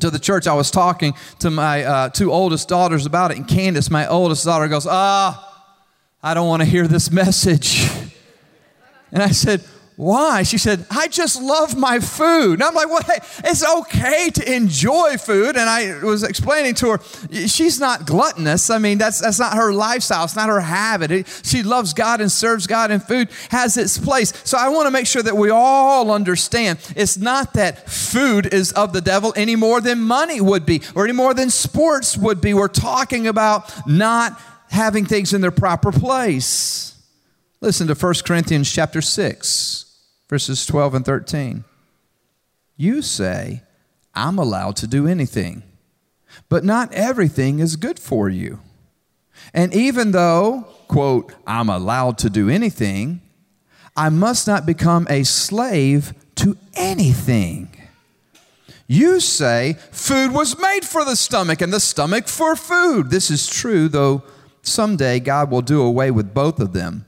to 0.00 0.10
the 0.10 0.18
church, 0.18 0.48
I 0.48 0.54
was 0.54 0.72
talking 0.72 1.14
to 1.38 1.50
my 1.50 1.84
uh, 1.84 2.08
two 2.08 2.32
oldest 2.32 2.68
daughters 2.68 3.06
about 3.06 3.30
it, 3.30 3.36
and 3.36 3.46
Candace, 3.46 3.88
my 3.88 4.08
oldest 4.08 4.44
daughter, 4.44 4.66
goes, 4.66 4.84
Ah, 4.88 5.64
I 6.20 6.34
don't 6.34 6.48
want 6.48 6.60
to 6.62 6.66
hear 6.66 6.86
this 6.86 7.10
message. 7.10 7.88
And 9.12 9.22
I 9.22 9.30
said, 9.30 9.64
why? 9.96 10.42
She 10.42 10.58
said, 10.58 10.84
I 10.90 11.08
just 11.08 11.40
love 11.40 11.74
my 11.74 12.00
food. 12.00 12.54
And 12.54 12.62
I'm 12.62 12.74
like, 12.74 12.90
well, 12.90 13.00
hey, 13.00 13.16
it's 13.44 13.66
okay 13.66 14.28
to 14.28 14.54
enjoy 14.54 15.16
food. 15.16 15.56
And 15.56 15.70
I 15.70 16.04
was 16.04 16.22
explaining 16.22 16.74
to 16.76 16.90
her, 16.90 17.00
she's 17.48 17.80
not 17.80 18.04
gluttonous. 18.04 18.68
I 18.68 18.76
mean, 18.76 18.98
that's, 18.98 19.22
that's 19.22 19.38
not 19.38 19.54
her 19.54 19.72
lifestyle, 19.72 20.24
it's 20.24 20.36
not 20.36 20.50
her 20.50 20.60
habit. 20.60 21.10
It, 21.10 21.40
she 21.42 21.62
loves 21.62 21.94
God 21.94 22.20
and 22.20 22.30
serves 22.30 22.66
God, 22.66 22.90
and 22.90 23.02
food 23.02 23.30
has 23.50 23.78
its 23.78 23.96
place. 23.96 24.34
So 24.44 24.58
I 24.58 24.68
want 24.68 24.86
to 24.86 24.90
make 24.90 25.06
sure 25.06 25.22
that 25.22 25.34
we 25.34 25.48
all 25.48 26.10
understand 26.10 26.78
it's 26.94 27.16
not 27.16 27.54
that 27.54 27.88
food 27.88 28.52
is 28.52 28.72
of 28.72 28.92
the 28.92 29.00
devil 29.00 29.32
any 29.34 29.56
more 29.56 29.80
than 29.80 30.02
money 30.02 30.42
would 30.42 30.66
be 30.66 30.82
or 30.94 31.04
any 31.04 31.14
more 31.14 31.32
than 31.32 31.48
sports 31.48 32.18
would 32.18 32.42
be. 32.42 32.52
We're 32.52 32.68
talking 32.68 33.26
about 33.26 33.72
not 33.86 34.38
having 34.68 35.06
things 35.06 35.32
in 35.32 35.40
their 35.40 35.50
proper 35.50 35.90
place. 35.90 37.02
Listen 37.62 37.86
to 37.86 37.94
1 37.94 38.14
Corinthians 38.26 38.70
chapter 38.70 39.00
6 39.00 39.85
verses 40.28 40.66
12 40.66 40.94
and 40.94 41.04
13. 41.04 41.64
You 42.76 43.02
say, 43.02 43.62
I'm 44.14 44.38
allowed 44.38 44.76
to 44.76 44.86
do 44.86 45.06
anything, 45.06 45.62
but 46.48 46.64
not 46.64 46.92
everything 46.92 47.58
is 47.58 47.76
good 47.76 47.98
for 47.98 48.28
you. 48.28 48.60
And 49.52 49.74
even 49.74 50.12
though, 50.12 50.66
quote, 50.88 51.34
I'm 51.46 51.68
allowed 51.68 52.18
to 52.18 52.30
do 52.30 52.48
anything, 52.48 53.20
I 53.96 54.08
must 54.08 54.46
not 54.46 54.66
become 54.66 55.06
a 55.08 55.24
slave 55.24 56.12
to 56.36 56.56
anything. 56.74 57.70
You 58.86 59.20
say 59.20 59.76
food 59.90 60.32
was 60.32 60.58
made 60.58 60.84
for 60.84 61.04
the 61.04 61.16
stomach 61.16 61.60
and 61.60 61.72
the 61.72 61.80
stomach 61.80 62.28
for 62.28 62.54
food. 62.54 63.10
This 63.10 63.30
is 63.30 63.48
true, 63.48 63.88
though 63.88 64.22
someday 64.62 65.18
God 65.20 65.50
will 65.50 65.62
do 65.62 65.82
away 65.82 66.10
with 66.10 66.34
both 66.34 66.60
of 66.60 66.72
them. 66.72 67.04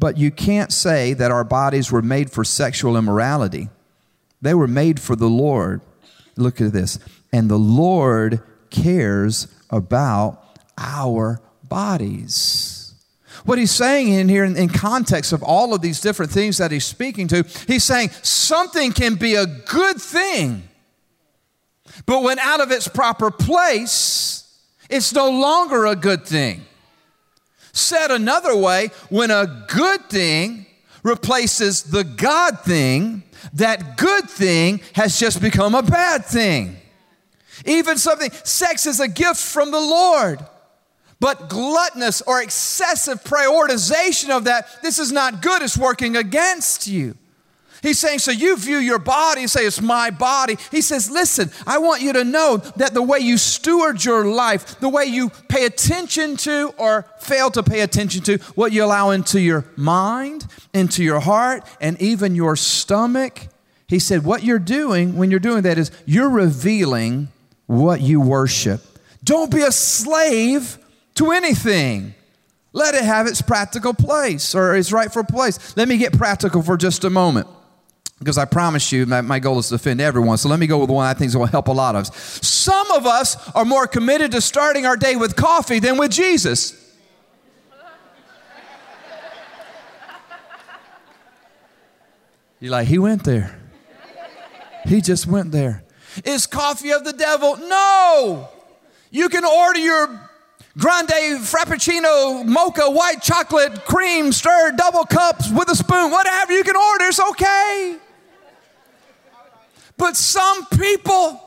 But 0.00 0.16
you 0.16 0.30
can't 0.30 0.72
say 0.72 1.12
that 1.12 1.30
our 1.30 1.44
bodies 1.44 1.92
were 1.92 2.00
made 2.00 2.32
for 2.32 2.42
sexual 2.42 2.96
immorality. 2.96 3.68
They 4.40 4.54
were 4.54 4.66
made 4.66 4.98
for 4.98 5.14
the 5.14 5.28
Lord. 5.28 5.82
Look 6.36 6.60
at 6.62 6.72
this. 6.72 6.98
And 7.32 7.50
the 7.50 7.58
Lord 7.58 8.40
cares 8.70 9.46
about 9.68 10.58
our 10.78 11.42
bodies. 11.62 12.94
What 13.44 13.58
he's 13.58 13.70
saying 13.70 14.08
in 14.08 14.28
here, 14.30 14.44
in, 14.44 14.56
in, 14.56 14.70
context 14.70 15.32
of 15.32 15.42
all 15.42 15.74
of 15.74 15.82
these 15.82 16.00
different 16.00 16.32
things 16.32 16.56
that 16.58 16.70
he's 16.70 16.84
speaking 16.84 17.28
to, 17.28 17.44
he's 17.66 17.84
saying 17.84 18.10
something 18.22 18.92
can 18.92 19.14
be 19.14 19.34
a 19.34 19.46
good 19.46 20.00
thing, 20.00 20.62
but 22.06 22.22
when 22.22 22.38
out 22.38 22.60
of 22.60 22.70
its 22.70 22.88
proper 22.88 23.30
place, 23.30 24.60
it's 24.90 25.14
no 25.14 25.30
longer 25.30 25.86
a 25.86 25.96
good 25.96 26.26
thing. 26.26 26.62
Said 27.72 28.10
another 28.10 28.56
way, 28.56 28.90
when 29.08 29.30
a 29.30 29.64
good 29.68 30.08
thing 30.08 30.66
replaces 31.02 31.84
the 31.84 32.04
God 32.04 32.60
thing, 32.60 33.22
that 33.54 33.96
good 33.96 34.28
thing 34.28 34.80
has 34.94 35.18
just 35.18 35.40
become 35.40 35.74
a 35.74 35.82
bad 35.82 36.24
thing. 36.24 36.76
Even 37.64 37.98
something, 37.98 38.30
sex 38.44 38.86
is 38.86 39.00
a 39.00 39.08
gift 39.08 39.40
from 39.40 39.70
the 39.70 39.80
Lord. 39.80 40.44
But 41.20 41.50
gluttonous 41.50 42.22
or 42.22 42.42
excessive 42.42 43.22
prioritization 43.22 44.30
of 44.30 44.44
that, 44.44 44.82
this 44.82 44.98
is 44.98 45.12
not 45.12 45.42
good, 45.42 45.62
it's 45.62 45.76
working 45.76 46.16
against 46.16 46.86
you. 46.86 47.16
He's 47.82 47.98
saying, 47.98 48.18
so 48.18 48.30
you 48.30 48.56
view 48.56 48.76
your 48.76 48.98
body 48.98 49.42
and 49.42 49.50
say, 49.50 49.64
it's 49.64 49.80
my 49.80 50.10
body. 50.10 50.56
He 50.70 50.82
says, 50.82 51.10
listen, 51.10 51.50
I 51.66 51.78
want 51.78 52.02
you 52.02 52.12
to 52.12 52.24
know 52.24 52.58
that 52.76 52.92
the 52.92 53.02
way 53.02 53.20
you 53.20 53.38
steward 53.38 54.04
your 54.04 54.26
life, 54.26 54.78
the 54.80 54.88
way 54.88 55.04
you 55.06 55.30
pay 55.48 55.64
attention 55.64 56.36
to 56.38 56.74
or 56.76 57.06
fail 57.18 57.50
to 57.52 57.62
pay 57.62 57.80
attention 57.80 58.22
to, 58.24 58.36
what 58.54 58.72
you 58.72 58.84
allow 58.84 59.10
into 59.10 59.40
your 59.40 59.64
mind, 59.76 60.46
into 60.74 61.02
your 61.02 61.20
heart, 61.20 61.64
and 61.80 62.00
even 62.02 62.34
your 62.34 62.54
stomach, 62.54 63.48
he 63.86 63.98
said, 63.98 64.24
what 64.24 64.44
you're 64.44 64.58
doing 64.58 65.16
when 65.16 65.30
you're 65.30 65.40
doing 65.40 65.62
that 65.62 65.78
is 65.78 65.90
you're 66.04 66.28
revealing 66.28 67.28
what 67.66 68.00
you 68.02 68.20
worship. 68.20 68.82
Don't 69.24 69.50
be 69.50 69.62
a 69.62 69.72
slave 69.72 70.78
to 71.14 71.30
anything. 71.30 72.14
Let 72.72 72.94
it 72.94 73.04
have 73.04 73.26
its 73.26 73.42
practical 73.42 73.94
place 73.94 74.54
or 74.54 74.76
its 74.76 74.92
rightful 74.92 75.24
place. 75.24 75.76
Let 75.76 75.88
me 75.88 75.96
get 75.96 76.16
practical 76.16 76.62
for 76.62 76.76
just 76.76 77.04
a 77.04 77.10
moment 77.10 77.48
because 78.20 78.36
I 78.36 78.44
promise 78.44 78.92
you 78.92 79.06
my, 79.06 79.22
my 79.22 79.38
goal 79.38 79.58
is 79.58 79.70
to 79.70 79.76
offend 79.76 80.00
everyone. 80.00 80.36
So 80.36 80.48
let 80.50 80.60
me 80.60 80.66
go 80.66 80.78
with 80.78 80.90
one 80.90 81.06
I 81.06 81.14
think 81.14 81.32
to 81.32 81.44
help 81.46 81.68
a 81.68 81.72
lot 81.72 81.96
of 81.96 82.02
us. 82.02 82.46
Some 82.46 82.90
of 82.92 83.06
us 83.06 83.50
are 83.52 83.64
more 83.64 83.86
committed 83.86 84.32
to 84.32 84.42
starting 84.42 84.86
our 84.86 84.96
day 84.96 85.16
with 85.16 85.34
coffee 85.36 85.78
than 85.78 85.96
with 85.96 86.12
Jesus. 86.12 86.76
You're 92.60 92.72
like, 92.72 92.88
he 92.88 92.98
went 92.98 93.24
there. 93.24 93.58
He 94.84 95.00
just 95.00 95.26
went 95.26 95.50
there. 95.50 95.82
Is 96.24 96.46
coffee 96.46 96.92
of 96.92 97.04
the 97.04 97.14
devil? 97.14 97.56
No. 97.56 98.50
You 99.10 99.30
can 99.30 99.46
order 99.46 99.78
your 99.78 100.06
grande 100.76 101.40
frappuccino, 101.40 102.44
mocha, 102.44 102.90
white 102.90 103.22
chocolate, 103.22 103.86
cream, 103.86 104.30
stirred, 104.30 104.76
double 104.76 105.04
cups 105.04 105.50
with 105.50 105.70
a 105.70 105.74
spoon, 105.74 106.10
whatever 106.10 106.52
you 106.52 106.62
can 106.62 106.76
order, 106.76 107.06
it's 107.06 107.20
okay. 107.20 107.96
But 110.00 110.16
some 110.16 110.64
people 110.68 111.38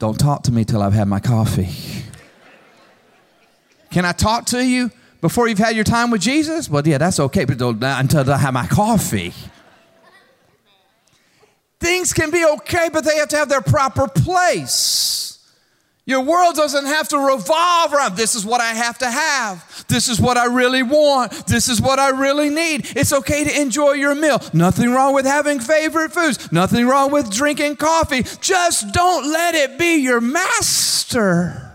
don't 0.00 0.18
talk 0.18 0.42
to 0.42 0.52
me 0.52 0.64
till 0.64 0.82
I've 0.82 0.92
had 0.92 1.06
my 1.06 1.20
coffee. 1.20 1.68
Can 3.92 4.04
I 4.04 4.10
talk 4.10 4.46
to 4.46 4.66
you 4.66 4.90
before 5.20 5.46
you've 5.46 5.58
had 5.58 5.76
your 5.76 5.84
time 5.84 6.10
with 6.10 6.20
Jesus? 6.20 6.68
Well, 6.68 6.86
yeah, 6.86 6.98
that's 6.98 7.20
okay, 7.20 7.44
but 7.44 7.60
until 7.60 8.28
I 8.28 8.36
have 8.36 8.52
my 8.52 8.66
coffee. 8.66 9.32
Things 11.78 12.12
can 12.12 12.32
be 12.32 12.44
okay, 12.44 12.88
but 12.92 13.04
they 13.04 13.16
have 13.18 13.28
to 13.28 13.36
have 13.36 13.48
their 13.48 13.62
proper 13.62 14.08
place. 14.08 15.29
Your 16.06 16.22
world 16.22 16.56
doesn't 16.56 16.86
have 16.86 17.08
to 17.08 17.18
revolve 17.18 17.92
around 17.92 18.16
this 18.16 18.34
is 18.34 18.44
what 18.44 18.60
I 18.60 18.72
have 18.72 18.98
to 18.98 19.10
have. 19.10 19.84
This 19.86 20.08
is 20.08 20.20
what 20.20 20.36
I 20.36 20.46
really 20.46 20.82
want. 20.82 21.46
This 21.46 21.68
is 21.68 21.80
what 21.80 21.98
I 21.98 22.10
really 22.10 22.48
need. 22.48 22.86
It's 22.96 23.12
okay 23.12 23.44
to 23.44 23.60
enjoy 23.60 23.92
your 23.92 24.14
meal. 24.14 24.40
Nothing 24.52 24.90
wrong 24.90 25.14
with 25.14 25.26
having 25.26 25.60
favorite 25.60 26.12
foods. 26.12 26.50
Nothing 26.50 26.86
wrong 26.86 27.12
with 27.12 27.30
drinking 27.30 27.76
coffee. 27.76 28.22
Just 28.40 28.92
don't 28.92 29.30
let 29.30 29.54
it 29.54 29.78
be 29.78 29.96
your 29.96 30.20
master. 30.20 31.70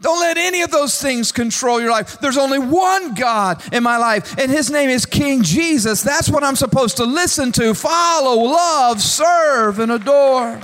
Don't 0.00 0.20
let 0.20 0.36
any 0.36 0.60
of 0.60 0.70
those 0.70 1.00
things 1.00 1.32
control 1.32 1.80
your 1.80 1.90
life. 1.90 2.20
There's 2.20 2.36
only 2.36 2.58
one 2.58 3.14
God 3.14 3.62
in 3.72 3.82
my 3.82 3.96
life, 3.96 4.36
and 4.38 4.50
His 4.50 4.70
name 4.70 4.90
is 4.90 5.06
King 5.06 5.42
Jesus. 5.42 6.02
That's 6.02 6.28
what 6.28 6.44
I'm 6.44 6.56
supposed 6.56 6.98
to 6.98 7.04
listen 7.04 7.52
to, 7.52 7.72
follow, 7.72 8.42
love, 8.42 9.00
serve, 9.00 9.78
and 9.78 9.92
adore. 9.92 10.60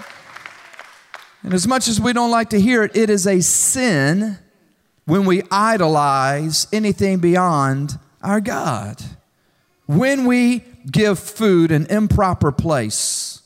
And 1.43 1.55
as 1.55 1.67
much 1.67 1.89
as 1.89 2.01
we 2.01 2.13
don't 2.13 2.31
like 2.31 2.51
to 2.51 2.61
hear 2.61 2.83
it, 2.83 2.97
it 2.97 3.11
is 3.11 3.27
a 3.27 3.41
sin 3.41 4.39
when 5.05 5.25
we 5.25 5.43
idolize 5.51 6.67
anything 6.73 7.19
beyond 7.19 7.99
our 8.23 8.41
God. 8.41 9.03
When 9.87 10.27
we 10.27 10.65
give 10.91 11.19
food 11.19 11.73
an 11.73 11.87
improper 11.87 12.53
place, 12.53 13.43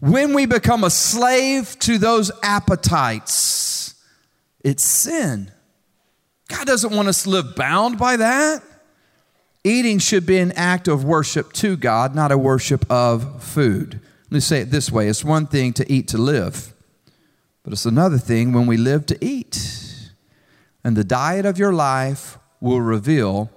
when 0.00 0.34
we 0.34 0.46
become 0.46 0.84
a 0.84 0.90
slave 0.90 1.78
to 1.80 1.98
those 1.98 2.30
appetites, 2.42 3.94
it's 4.62 4.84
sin. 4.84 5.50
God 6.48 6.66
doesn't 6.66 6.94
want 6.94 7.08
us 7.08 7.22
to 7.22 7.30
live 7.30 7.56
bound 7.56 7.98
by 7.98 8.16
that. 8.16 8.62
Eating 9.64 9.98
should 9.98 10.26
be 10.26 10.38
an 10.38 10.52
act 10.52 10.86
of 10.86 11.04
worship 11.04 11.52
to 11.54 11.76
God, 11.76 12.14
not 12.14 12.30
a 12.30 12.38
worship 12.38 12.88
of 12.90 13.42
food. 13.42 14.00
Let 14.26 14.32
me 14.32 14.40
say 14.40 14.60
it 14.60 14.70
this 14.70 14.92
way 14.92 15.08
it's 15.08 15.24
one 15.24 15.46
thing 15.46 15.72
to 15.74 15.92
eat 15.92 16.08
to 16.08 16.18
live, 16.18 16.72
but 17.66 17.72
it's 17.72 17.84
another 17.84 18.16
thing 18.16 18.52
when 18.52 18.68
we 18.68 18.76
live 18.76 19.06
to 19.06 19.18
eat. 19.20 20.12
And 20.84 20.96
the 20.96 21.02
diet 21.02 21.44
of 21.44 21.58
your 21.58 21.72
life 21.72 22.38
will 22.60 22.80
reveal 22.80 23.50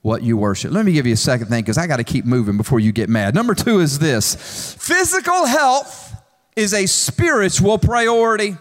what 0.00 0.22
you 0.22 0.38
worship. 0.38 0.72
Let 0.72 0.86
me 0.86 0.92
give 0.92 1.06
you 1.06 1.12
a 1.12 1.16
second 1.18 1.48
thing 1.48 1.62
because 1.62 1.76
I 1.76 1.86
got 1.86 1.98
to 1.98 2.04
keep 2.04 2.24
moving 2.24 2.56
before 2.56 2.80
you 2.80 2.90
get 2.90 3.10
mad. 3.10 3.34
Number 3.34 3.54
two 3.54 3.80
is 3.80 3.98
this 3.98 4.34
physical 4.78 5.44
health 5.44 6.14
is 6.56 6.72
a 6.72 6.86
spiritual 6.86 7.76
priority. 7.76 8.56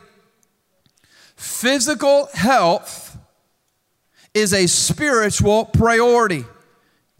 Physical 1.38 2.28
health 2.34 3.18
is 4.34 4.54
a 4.54 4.68
spiritual 4.68 5.64
priority. 5.64 6.44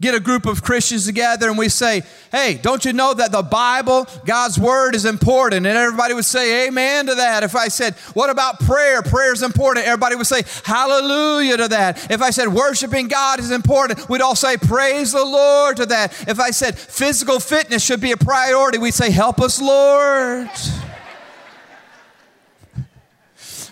Get 0.00 0.14
a 0.14 0.20
group 0.20 0.46
of 0.46 0.62
Christians 0.62 1.04
together 1.04 1.50
and 1.50 1.58
we 1.58 1.68
say, 1.68 2.02
Hey, 2.32 2.54
don't 2.54 2.82
you 2.86 2.94
know 2.94 3.12
that 3.12 3.32
the 3.32 3.42
Bible, 3.42 4.06
God's 4.24 4.58
Word, 4.58 4.94
is 4.94 5.04
important? 5.04 5.66
And 5.66 5.76
everybody 5.76 6.14
would 6.14 6.24
say, 6.24 6.66
Amen 6.68 7.06
to 7.06 7.14
that. 7.16 7.42
If 7.42 7.54
I 7.54 7.68
said, 7.68 7.94
What 8.14 8.30
about 8.30 8.60
prayer? 8.60 9.02
Prayer 9.02 9.34
is 9.34 9.42
important. 9.42 9.86
Everybody 9.86 10.16
would 10.16 10.26
say, 10.26 10.44
Hallelujah 10.64 11.58
to 11.58 11.68
that. 11.68 12.10
If 12.10 12.22
I 12.22 12.30
said, 12.30 12.48
Worshiping 12.48 13.08
God 13.08 13.40
is 13.40 13.50
important, 13.50 14.08
we'd 14.08 14.22
all 14.22 14.34
say, 14.34 14.56
Praise 14.56 15.12
the 15.12 15.24
Lord 15.24 15.76
to 15.76 15.86
that. 15.86 16.12
If 16.26 16.40
I 16.40 16.50
said, 16.50 16.78
Physical 16.78 17.38
fitness 17.38 17.84
should 17.84 18.00
be 18.00 18.12
a 18.12 18.16
priority, 18.16 18.78
we'd 18.78 18.94
say, 18.94 19.10
Help 19.10 19.40
us, 19.40 19.60
Lord. 19.60 20.48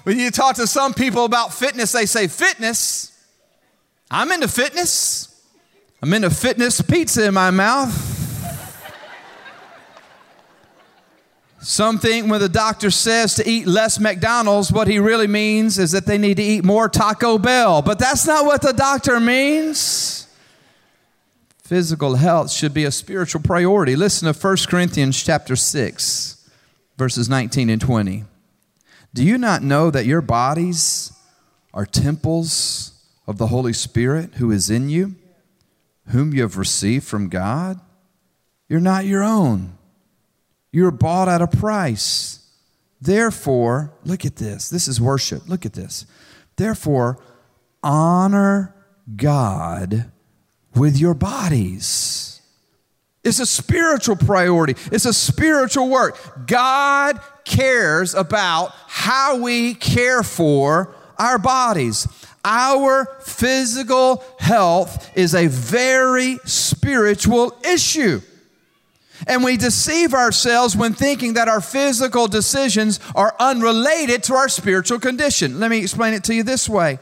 When 0.04 0.18
you 0.18 0.30
talk 0.30 0.56
to 0.56 0.66
some 0.66 0.94
people 0.94 1.26
about 1.26 1.52
fitness, 1.52 1.92
they 1.92 2.06
say, 2.06 2.28
Fitness? 2.28 3.12
I'm 4.10 4.32
into 4.32 4.48
fitness. 4.48 5.27
I'm 6.00 6.12
into 6.12 6.30
fitness 6.30 6.80
pizza 6.80 7.26
in 7.26 7.34
my 7.34 7.50
mouth. 7.50 8.16
Something 11.60 12.28
when 12.28 12.40
the 12.40 12.48
doctor 12.48 12.90
says 12.90 13.34
to 13.34 13.48
eat 13.48 13.66
less 13.66 13.98
McDonald's, 13.98 14.70
what 14.70 14.86
he 14.86 15.00
really 15.00 15.26
means 15.26 15.76
is 15.78 15.90
that 15.90 16.06
they 16.06 16.16
need 16.16 16.36
to 16.36 16.42
eat 16.42 16.64
more 16.64 16.88
Taco 16.88 17.36
Bell. 17.36 17.82
But 17.82 17.98
that's 17.98 18.26
not 18.26 18.46
what 18.46 18.62
the 18.62 18.72
doctor 18.72 19.18
means. 19.18 20.28
Physical 21.64 22.14
health 22.14 22.52
should 22.52 22.72
be 22.72 22.84
a 22.84 22.92
spiritual 22.92 23.42
priority. 23.42 23.96
Listen 23.96 24.32
to 24.32 24.38
1 24.38 24.56
Corinthians 24.68 25.22
chapter 25.22 25.56
6, 25.56 26.48
verses 26.96 27.28
19 27.28 27.68
and 27.70 27.80
20. 27.80 28.24
Do 29.12 29.24
you 29.24 29.36
not 29.36 29.62
know 29.62 29.90
that 29.90 30.06
your 30.06 30.22
bodies 30.22 31.12
are 31.74 31.84
temples 31.84 32.92
of 33.26 33.36
the 33.36 33.48
Holy 33.48 33.72
Spirit 33.72 34.36
who 34.36 34.52
is 34.52 34.70
in 34.70 34.88
you, 34.88 35.16
whom 36.08 36.34
you 36.34 36.42
have 36.42 36.56
received 36.56 37.06
from 37.06 37.28
God? 37.28 37.80
You're 38.68 38.80
not 38.80 39.04
your 39.06 39.22
own. 39.22 39.78
You're 40.72 40.90
bought 40.90 41.28
at 41.28 41.42
a 41.42 41.46
price. 41.46 42.40
Therefore, 43.00 43.92
look 44.04 44.24
at 44.24 44.36
this. 44.36 44.68
This 44.68 44.88
is 44.88 45.00
worship. 45.00 45.48
Look 45.48 45.64
at 45.64 45.72
this. 45.72 46.04
Therefore, 46.56 47.22
honor 47.82 48.74
God 49.16 50.10
with 50.74 50.98
your 50.98 51.14
bodies. 51.14 52.40
It's 53.24 53.40
a 53.40 53.46
spiritual 53.46 54.16
priority, 54.16 54.74
it's 54.92 55.04
a 55.04 55.12
spiritual 55.12 55.88
work. 55.88 56.46
God 56.46 57.20
cares 57.44 58.14
about 58.14 58.72
how 58.86 59.36
we 59.42 59.74
care 59.74 60.22
for 60.22 60.94
our 61.18 61.38
bodies. 61.38 62.06
Our 62.48 63.04
physical 63.20 64.24
health 64.38 65.10
is 65.14 65.34
a 65.34 65.48
very 65.48 66.38
spiritual 66.46 67.54
issue. 67.62 68.22
And 69.26 69.44
we 69.44 69.58
deceive 69.58 70.14
ourselves 70.14 70.74
when 70.74 70.94
thinking 70.94 71.34
that 71.34 71.46
our 71.46 71.60
physical 71.60 72.26
decisions 72.26 73.00
are 73.14 73.34
unrelated 73.38 74.22
to 74.24 74.34
our 74.34 74.48
spiritual 74.48 74.98
condition. 74.98 75.60
Let 75.60 75.70
me 75.70 75.78
explain 75.78 76.14
it 76.14 76.24
to 76.24 76.34
you 76.34 76.42
this 76.42 76.68
way. 76.68 76.98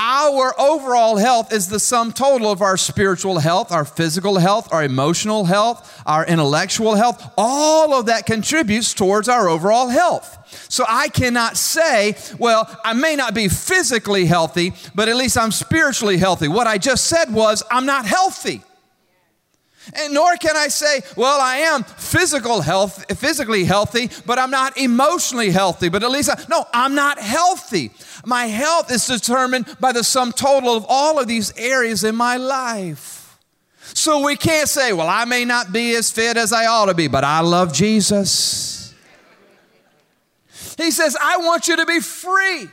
Our 0.00 0.54
overall 0.60 1.16
health 1.16 1.52
is 1.52 1.68
the 1.68 1.80
sum 1.80 2.12
total 2.12 2.52
of 2.52 2.62
our 2.62 2.76
spiritual 2.76 3.40
health, 3.40 3.72
our 3.72 3.84
physical 3.84 4.38
health, 4.38 4.72
our 4.72 4.84
emotional 4.84 5.44
health, 5.44 6.00
our 6.06 6.24
intellectual 6.24 6.94
health. 6.94 7.32
All 7.36 7.92
of 7.92 8.06
that 8.06 8.24
contributes 8.24 8.94
towards 8.94 9.28
our 9.28 9.48
overall 9.48 9.88
health. 9.88 10.36
So 10.70 10.84
I 10.88 11.08
cannot 11.08 11.56
say, 11.56 12.16
well, 12.38 12.70
I 12.84 12.92
may 12.92 13.16
not 13.16 13.34
be 13.34 13.48
physically 13.48 14.26
healthy, 14.26 14.72
but 14.94 15.08
at 15.08 15.16
least 15.16 15.36
I'm 15.36 15.50
spiritually 15.50 16.16
healthy. 16.16 16.46
What 16.46 16.68
I 16.68 16.78
just 16.78 17.06
said 17.06 17.32
was, 17.32 17.64
I'm 17.68 17.84
not 17.84 18.06
healthy. 18.06 18.62
And 19.94 20.14
nor 20.14 20.36
can 20.36 20.56
I 20.56 20.68
say, 20.68 21.00
well, 21.16 21.40
I 21.40 21.56
am 21.56 21.84
physical 21.84 22.60
health, 22.60 23.04
physically 23.18 23.64
healthy, 23.64 24.10
but 24.26 24.38
I'm 24.38 24.50
not 24.50 24.76
emotionally 24.76 25.50
healthy. 25.50 25.88
But 25.88 26.02
at 26.02 26.10
least, 26.10 26.30
I, 26.30 26.42
no, 26.48 26.66
I'm 26.72 26.94
not 26.94 27.18
healthy. 27.18 27.90
My 28.24 28.46
health 28.46 28.90
is 28.92 29.06
determined 29.06 29.76
by 29.80 29.92
the 29.92 30.04
sum 30.04 30.32
total 30.32 30.76
of 30.76 30.84
all 30.88 31.18
of 31.18 31.26
these 31.26 31.56
areas 31.56 32.04
in 32.04 32.14
my 32.14 32.36
life. 32.36 33.38
So 33.94 34.24
we 34.24 34.36
can't 34.36 34.68
say, 34.68 34.92
well, 34.92 35.08
I 35.08 35.24
may 35.24 35.44
not 35.44 35.72
be 35.72 35.94
as 35.96 36.10
fit 36.10 36.36
as 36.36 36.52
I 36.52 36.66
ought 36.66 36.86
to 36.86 36.94
be, 36.94 37.08
but 37.08 37.24
I 37.24 37.40
love 37.40 37.72
Jesus. 37.72 38.94
He 40.76 40.90
says, 40.90 41.16
I 41.20 41.38
want 41.38 41.66
you 41.66 41.76
to 41.76 41.86
be 41.86 42.00
free. 42.00 42.68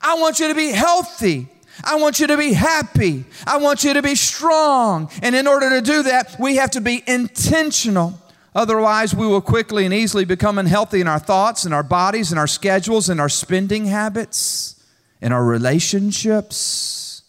I 0.00 0.14
want 0.14 0.40
you 0.40 0.48
to 0.48 0.54
be 0.54 0.70
healthy. 0.70 1.48
I 1.84 1.96
want 1.96 2.20
you 2.20 2.26
to 2.26 2.36
be 2.36 2.52
happy. 2.52 3.24
I 3.46 3.58
want 3.58 3.84
you 3.84 3.94
to 3.94 4.02
be 4.02 4.14
strong. 4.14 5.10
And 5.22 5.34
in 5.34 5.46
order 5.46 5.70
to 5.70 5.80
do 5.80 6.02
that, 6.04 6.36
we 6.38 6.56
have 6.56 6.70
to 6.72 6.80
be 6.80 7.02
intentional. 7.06 8.20
Otherwise, 8.54 9.14
we 9.14 9.26
will 9.26 9.40
quickly 9.40 9.84
and 9.84 9.94
easily 9.94 10.24
become 10.24 10.58
unhealthy 10.58 11.00
in 11.00 11.06
our 11.06 11.18
thoughts, 11.18 11.64
in 11.64 11.72
our 11.72 11.82
bodies, 11.82 12.32
in 12.32 12.38
our 12.38 12.46
schedules, 12.46 13.08
in 13.08 13.20
our 13.20 13.28
spending 13.28 13.86
habits, 13.86 14.82
in 15.20 15.32
our 15.32 15.44
relationships, 15.44 17.22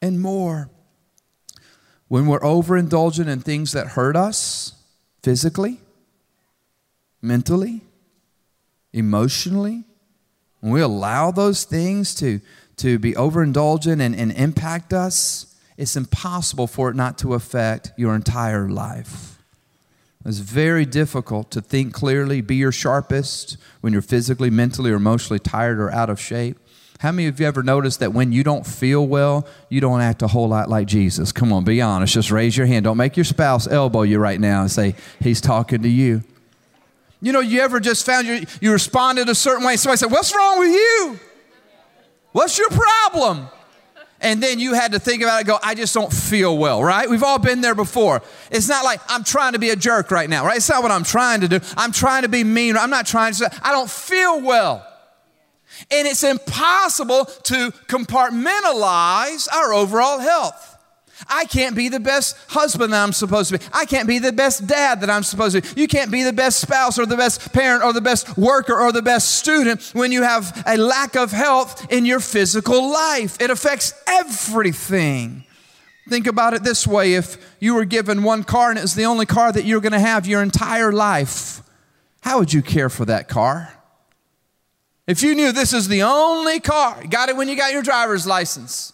and 0.00 0.20
more. 0.20 0.70
When 2.08 2.26
we're 2.26 2.40
overindulgent 2.40 3.28
in 3.28 3.40
things 3.40 3.72
that 3.72 3.88
hurt 3.88 4.16
us 4.16 4.74
physically, 5.22 5.80
mentally, 7.20 7.82
emotionally, 8.92 9.84
when 10.60 10.72
we 10.72 10.80
allow 10.80 11.30
those 11.30 11.64
things 11.64 12.14
to 12.16 12.40
to 12.80 12.98
be 12.98 13.12
overindulgent 13.12 14.00
and, 14.00 14.14
and 14.14 14.32
impact 14.32 14.92
us, 14.92 15.54
it's 15.76 15.96
impossible 15.96 16.66
for 16.66 16.90
it 16.90 16.96
not 16.96 17.18
to 17.18 17.34
affect 17.34 17.92
your 17.96 18.14
entire 18.14 18.68
life. 18.68 19.38
It's 20.24 20.38
very 20.38 20.84
difficult 20.84 21.50
to 21.52 21.62
think 21.62 21.94
clearly, 21.94 22.42
be 22.42 22.56
your 22.56 22.72
sharpest 22.72 23.56
when 23.80 23.92
you're 23.92 24.02
physically, 24.02 24.50
mentally, 24.50 24.90
or 24.90 24.96
emotionally 24.96 25.38
tired 25.38 25.80
or 25.80 25.90
out 25.90 26.10
of 26.10 26.20
shape. 26.20 26.58
How 26.98 27.12
many 27.12 27.28
of 27.28 27.40
you 27.40 27.46
ever 27.46 27.62
noticed 27.62 28.00
that 28.00 28.12
when 28.12 28.30
you 28.30 28.44
don't 28.44 28.66
feel 28.66 29.06
well, 29.06 29.46
you 29.70 29.80
don't 29.80 30.02
act 30.02 30.20
a 30.20 30.26
whole 30.26 30.48
lot 30.48 30.68
like 30.68 30.86
Jesus? 30.86 31.32
Come 31.32 31.50
on, 31.50 31.64
be 31.64 31.80
honest. 31.80 32.12
Just 32.12 32.30
raise 32.30 32.54
your 32.54 32.66
hand. 32.66 32.84
Don't 32.84 32.98
make 32.98 33.16
your 33.16 33.24
spouse 33.24 33.66
elbow 33.66 34.02
you 34.02 34.18
right 34.18 34.38
now 34.38 34.60
and 34.60 34.70
say, 34.70 34.94
He's 35.20 35.40
talking 35.40 35.80
to 35.80 35.88
you. 35.88 36.22
You 37.22 37.32
know, 37.32 37.40
you 37.40 37.60
ever 37.60 37.80
just 37.80 38.04
found 38.04 38.26
you, 38.26 38.44
you 38.60 38.72
responded 38.72 39.30
a 39.30 39.34
certain 39.34 39.64
way, 39.64 39.76
somebody 39.76 39.96
said, 39.96 40.10
What's 40.10 40.34
wrong 40.34 40.58
with 40.58 40.72
you? 40.72 41.20
What's 42.32 42.58
your 42.58 42.70
problem? 42.70 43.48
And 44.20 44.42
then 44.42 44.58
you 44.58 44.74
had 44.74 44.92
to 44.92 44.98
think 44.98 45.22
about 45.22 45.40
it 45.40 45.46
go, 45.46 45.58
I 45.62 45.74
just 45.74 45.94
don't 45.94 46.12
feel 46.12 46.56
well, 46.58 46.82
right? 46.82 47.08
We've 47.08 47.22
all 47.22 47.38
been 47.38 47.62
there 47.62 47.74
before. 47.74 48.20
It's 48.50 48.68
not 48.68 48.84
like 48.84 49.00
I'm 49.08 49.24
trying 49.24 49.54
to 49.54 49.58
be 49.58 49.70
a 49.70 49.76
jerk 49.76 50.10
right 50.10 50.28
now, 50.28 50.44
right? 50.44 50.58
It's 50.58 50.68
not 50.68 50.82
what 50.82 50.92
I'm 50.92 51.04
trying 51.04 51.40
to 51.40 51.48
do. 51.48 51.60
I'm 51.76 51.90
trying 51.90 52.22
to 52.22 52.28
be 52.28 52.44
mean. 52.44 52.76
I'm 52.76 52.90
not 52.90 53.06
trying 53.06 53.32
to, 53.34 53.50
I 53.62 53.72
don't 53.72 53.90
feel 53.90 54.42
well. 54.42 54.86
And 55.90 56.06
it's 56.06 56.22
impossible 56.22 57.24
to 57.24 57.70
compartmentalize 57.88 59.48
our 59.54 59.72
overall 59.72 60.18
health. 60.18 60.69
I 61.28 61.44
can't 61.44 61.76
be 61.76 61.88
the 61.88 62.00
best 62.00 62.36
husband 62.48 62.92
that 62.92 63.02
I'm 63.02 63.12
supposed 63.12 63.50
to 63.50 63.58
be. 63.58 63.64
I 63.72 63.84
can't 63.84 64.08
be 64.08 64.18
the 64.18 64.32
best 64.32 64.66
dad 64.66 65.00
that 65.00 65.10
I'm 65.10 65.22
supposed 65.22 65.54
to 65.56 65.62
be. 65.62 65.80
You 65.80 65.88
can't 65.88 66.10
be 66.10 66.22
the 66.22 66.32
best 66.32 66.60
spouse 66.60 66.98
or 66.98 67.06
the 67.06 67.16
best 67.16 67.52
parent 67.52 67.84
or 67.84 67.92
the 67.92 68.00
best 68.00 68.36
worker 68.38 68.78
or 68.78 68.92
the 68.92 69.02
best 69.02 69.36
student 69.36 69.82
when 69.92 70.12
you 70.12 70.22
have 70.22 70.62
a 70.66 70.76
lack 70.76 71.16
of 71.16 71.30
health 71.30 71.90
in 71.92 72.06
your 72.06 72.20
physical 72.20 72.90
life. 72.90 73.40
It 73.40 73.50
affects 73.50 73.92
everything. 74.06 75.44
Think 76.08 76.26
about 76.26 76.54
it 76.54 76.62
this 76.62 76.86
way 76.86 77.14
if 77.14 77.36
you 77.60 77.74
were 77.74 77.84
given 77.84 78.22
one 78.22 78.42
car 78.42 78.70
and 78.70 78.78
it's 78.78 78.94
the 78.94 79.04
only 79.04 79.26
car 79.26 79.52
that 79.52 79.64
you're 79.64 79.80
going 79.80 79.92
to 79.92 80.00
have 80.00 80.26
your 80.26 80.42
entire 80.42 80.92
life, 80.92 81.62
how 82.22 82.38
would 82.38 82.52
you 82.52 82.62
care 82.62 82.88
for 82.88 83.04
that 83.04 83.28
car? 83.28 83.72
If 85.06 85.22
you 85.22 85.34
knew 85.34 85.52
this 85.52 85.72
is 85.72 85.88
the 85.88 86.02
only 86.02 86.60
car, 86.60 87.00
you 87.02 87.08
got 87.08 87.28
it 87.28 87.36
when 87.36 87.48
you 87.48 87.56
got 87.56 87.72
your 87.72 87.82
driver's 87.82 88.26
license 88.26 88.92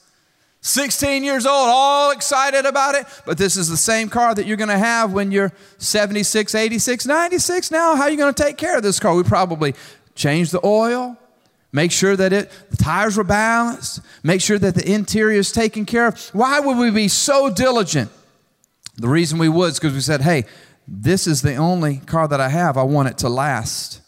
16 0.67 1.23
years 1.23 1.47
old, 1.47 1.69
all 1.69 2.11
excited 2.11 2.67
about 2.67 2.97
it, 2.97 3.07
but 3.25 3.39
this 3.39 3.57
is 3.57 3.69
the 3.69 3.77
same 3.77 4.09
car 4.09 4.35
that 4.35 4.47
you're 4.47 4.57
going 4.57 4.69
to 4.69 4.77
have 4.77 5.13
when 5.13 5.31
you're 5.31 5.53
76, 5.79 6.55
86, 6.55 7.07
96 7.07 7.71
now. 7.71 7.95
How 7.95 8.03
are 8.03 8.11
you 8.11 8.17
going 8.17 8.35
to 8.35 8.43
take 8.43 8.57
care 8.57 8.77
of 8.77 8.83
this 8.83 8.99
car? 8.99 9.15
We 9.15 9.23
probably 9.23 9.75
change 10.17 10.51
the 10.51 10.61
oil, 10.67 11.17
make 11.73 11.93
sure 11.93 12.17
that 12.17 12.33
it 12.33 12.51
the 12.71 12.79
tires 12.79 13.17
were 13.17 13.25
balanced, 13.25 14.01
make 14.25 14.41
sure 14.41 14.59
that 14.59 14.75
the 14.75 14.93
interior 14.93 15.39
is 15.39 15.53
taken 15.53 15.87
care 15.87 16.09
of. 16.09 16.31
Why 16.31 16.59
would 16.59 16.79
we 16.79 16.91
be 16.91 17.07
so 17.07 17.49
diligent? 17.49 18.11
The 18.97 19.09
reason 19.09 19.39
we 19.39 19.49
would 19.49 19.71
is 19.71 19.79
because 19.79 19.95
we 19.95 20.01
said, 20.01 20.23
hey, 20.23 20.47
this 20.89 21.29
is 21.29 21.43
the 21.43 21.55
only 21.55 21.99
car 21.99 22.27
that 22.27 22.41
I 22.41 22.49
have. 22.49 22.77
I 22.77 22.83
want 22.83 23.09
it 23.09 23.19
to 23.19 23.29
last. 23.29 24.01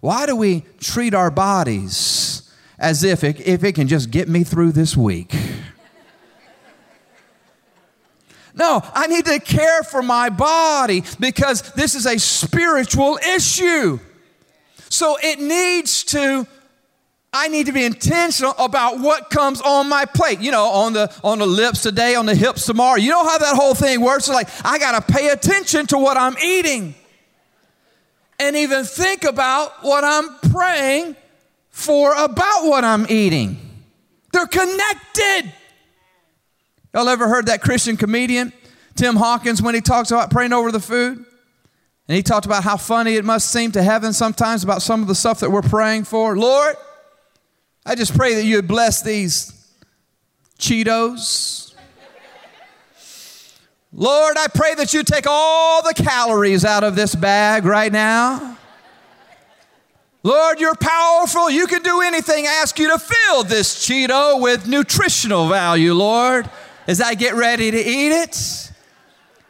Why 0.00 0.26
do 0.26 0.36
we 0.36 0.64
treat 0.78 1.14
our 1.14 1.32
bodies 1.32 2.48
as 2.78 3.02
if 3.02 3.24
it, 3.24 3.40
if 3.40 3.64
it 3.64 3.74
can 3.74 3.88
just 3.88 4.12
get 4.12 4.28
me 4.28 4.44
through 4.44 4.70
this 4.70 4.96
week? 4.96 5.34
No, 8.56 8.82
I 8.94 9.06
need 9.06 9.26
to 9.26 9.38
care 9.38 9.82
for 9.82 10.02
my 10.02 10.30
body 10.30 11.04
because 11.20 11.62
this 11.72 11.94
is 11.94 12.06
a 12.06 12.18
spiritual 12.18 13.18
issue. 13.34 14.00
So 14.88 15.18
it 15.22 15.38
needs 15.38 16.04
to 16.04 16.46
I 17.32 17.48
need 17.48 17.66
to 17.66 17.72
be 17.72 17.84
intentional 17.84 18.54
about 18.58 18.98
what 18.98 19.28
comes 19.28 19.60
on 19.60 19.90
my 19.90 20.06
plate. 20.06 20.40
You 20.40 20.52
know, 20.52 20.64
on 20.64 20.94
the 20.94 21.14
on 21.22 21.38
the 21.38 21.46
lips 21.46 21.82
today, 21.82 22.14
on 22.14 22.24
the 22.24 22.34
hips 22.34 22.64
tomorrow. 22.64 22.96
You 22.96 23.10
know 23.10 23.24
how 23.24 23.36
that 23.36 23.54
whole 23.54 23.74
thing 23.74 24.00
works? 24.00 24.26
Like 24.26 24.48
I 24.64 24.78
got 24.78 25.06
to 25.06 25.12
pay 25.12 25.28
attention 25.28 25.86
to 25.88 25.98
what 25.98 26.16
I'm 26.16 26.36
eating. 26.42 26.94
And 28.38 28.56
even 28.56 28.84
think 28.84 29.24
about 29.24 29.82
what 29.82 30.02
I'm 30.02 30.50
praying 30.50 31.16
for 31.70 32.14
about 32.14 32.64
what 32.64 32.84
I'm 32.84 33.06
eating. 33.10 33.58
They're 34.32 34.46
connected. 34.46 35.52
Y'all 36.96 37.10
ever 37.10 37.28
heard 37.28 37.44
that 37.44 37.60
Christian 37.60 37.94
comedian, 37.94 38.54
Tim 38.94 39.16
Hawkins, 39.16 39.60
when 39.60 39.74
he 39.74 39.82
talks 39.82 40.10
about 40.10 40.30
praying 40.30 40.54
over 40.54 40.72
the 40.72 40.80
food? 40.80 41.18
And 42.08 42.16
he 42.16 42.22
talked 42.22 42.46
about 42.46 42.64
how 42.64 42.78
funny 42.78 43.16
it 43.16 43.24
must 43.24 43.50
seem 43.50 43.70
to 43.72 43.82
heaven 43.82 44.14
sometimes 44.14 44.64
about 44.64 44.80
some 44.80 45.02
of 45.02 45.06
the 45.06 45.14
stuff 45.14 45.40
that 45.40 45.50
we're 45.50 45.60
praying 45.60 46.04
for. 46.04 46.38
Lord, 46.38 46.74
I 47.84 47.96
just 47.96 48.16
pray 48.16 48.36
that 48.36 48.44
you 48.44 48.56
would 48.56 48.66
bless 48.66 49.02
these 49.02 49.52
Cheetos. 50.58 51.74
Lord, 53.92 54.38
I 54.38 54.46
pray 54.46 54.74
that 54.76 54.94
you 54.94 55.02
take 55.02 55.26
all 55.28 55.82
the 55.82 55.92
calories 55.92 56.64
out 56.64 56.82
of 56.82 56.96
this 56.96 57.14
bag 57.14 57.66
right 57.66 57.92
now. 57.92 58.56
Lord, 60.22 60.60
you're 60.60 60.74
powerful. 60.74 61.50
You 61.50 61.66
can 61.66 61.82
do 61.82 62.00
anything. 62.00 62.46
I 62.46 62.60
ask 62.62 62.78
you 62.78 62.88
to 62.88 62.98
fill 62.98 63.44
this 63.44 63.86
Cheeto 63.86 64.40
with 64.40 64.66
nutritional 64.66 65.46
value, 65.50 65.92
Lord 65.92 66.48
as 66.86 67.00
I 67.00 67.14
get 67.14 67.34
ready 67.34 67.70
to 67.70 67.78
eat 67.78 68.12
it. 68.12 68.72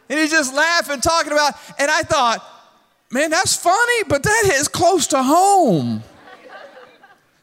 And 0.08 0.18
he's 0.18 0.30
just 0.30 0.54
laughing, 0.54 1.00
talking 1.00 1.32
about, 1.32 1.54
and 1.78 1.90
I 1.90 2.02
thought, 2.02 2.44
man, 3.10 3.30
that's 3.30 3.56
funny, 3.56 4.04
but 4.08 4.22
that 4.22 4.52
is 4.54 4.68
close 4.68 5.08
to 5.08 5.22
home. 5.22 6.02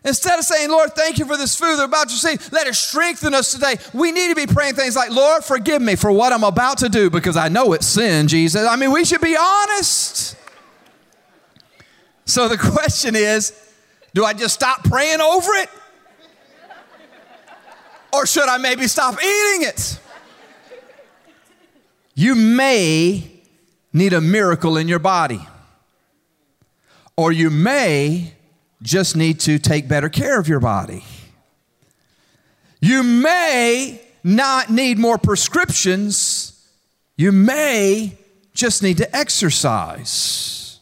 Instead 0.05 0.37
of 0.37 0.43
saying, 0.43 0.69
Lord, 0.69 0.93
thank 0.93 1.17
you 1.17 1.25
for 1.25 1.37
this 1.37 1.55
food 1.55 1.77
they're 1.77 1.85
about 1.85 2.09
to 2.09 2.15
see, 2.15 2.37
let 2.51 2.67
it 2.67 2.75
strengthen 2.75 3.33
us 3.33 3.53
today. 3.53 3.75
We 3.93 4.11
need 4.11 4.29
to 4.29 4.35
be 4.35 4.51
praying 4.51 4.75
things 4.75 4.97
like, 4.97 5.11
Lord, 5.11 5.45
forgive 5.45 5.81
me 5.81 5.95
for 5.95 6.11
what 6.11 6.33
I'm 6.33 6.43
about 6.43 6.79
to 6.79 6.89
do 6.89 7.09
because 7.09 7.37
I 7.37 7.47
know 7.47 7.71
it's 7.71 7.87
sin, 7.87 8.27
Jesus. 8.27 8.67
I 8.67 8.75
mean, 8.75 8.91
we 8.91 9.05
should 9.05 9.21
be 9.21 9.37
honest. 9.37 10.35
So 12.25 12.49
the 12.49 12.57
question 12.71 13.15
is, 13.15 13.53
do 14.13 14.25
I 14.25 14.33
just 14.33 14.53
stop 14.53 14.83
praying 14.83 15.21
over 15.21 15.51
it? 15.53 15.69
Or 18.13 18.27
should 18.27 18.47
I 18.47 18.57
maybe 18.57 18.87
stop 18.87 19.15
eating 19.15 19.67
it? 19.67 19.99
You 22.13 22.35
may 22.35 23.31
need 23.91 24.13
a 24.13 24.21
miracle 24.21 24.77
in 24.77 24.87
your 24.87 24.99
body. 24.99 25.45
Or 27.17 27.31
you 27.31 27.49
may 27.49 28.35
just 28.83 29.15
need 29.15 29.39
to 29.41 29.57
take 29.57 29.87
better 29.87 30.09
care 30.09 30.39
of 30.39 30.47
your 30.47 30.59
body. 30.59 31.03
You 32.79 33.01
may 33.01 34.01
not 34.23 34.69
need 34.69 34.99
more 34.99 35.17
prescriptions, 35.17 36.67
you 37.17 37.31
may 37.31 38.17
just 38.53 38.83
need 38.83 38.97
to 38.97 39.15
exercise. 39.15 40.79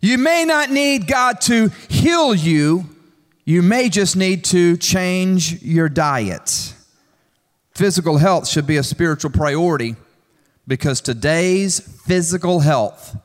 You 0.00 0.18
may 0.18 0.44
not 0.44 0.70
need 0.70 1.06
God 1.06 1.40
to 1.42 1.68
heal 1.88 2.34
you, 2.34 2.86
you 3.48 3.62
may 3.62 3.88
just 3.88 4.14
need 4.14 4.44
to 4.44 4.76
change 4.76 5.62
your 5.62 5.88
diet. 5.88 6.74
Physical 7.70 8.18
health 8.18 8.46
should 8.46 8.66
be 8.66 8.76
a 8.76 8.82
spiritual 8.82 9.30
priority 9.30 9.96
because 10.66 11.00
today's 11.00 11.80
physical 11.80 12.60
health 12.60 13.16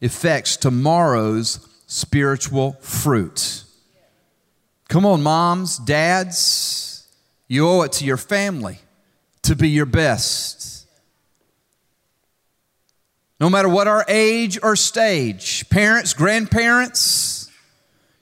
affects 0.00 0.56
tomorrow's 0.56 1.68
spiritual 1.88 2.74
fruit. 2.74 3.64
Come 4.88 5.04
on, 5.04 5.24
moms, 5.24 5.78
dads, 5.78 7.08
you 7.48 7.66
owe 7.66 7.82
it 7.82 7.90
to 7.94 8.04
your 8.04 8.18
family 8.18 8.78
to 9.42 9.56
be 9.56 9.68
your 9.68 9.84
best. 9.84 10.86
No 13.40 13.50
matter 13.50 13.68
what 13.68 13.88
our 13.88 14.04
age 14.06 14.60
or 14.62 14.76
stage, 14.76 15.68
parents, 15.70 16.14
grandparents, 16.14 17.35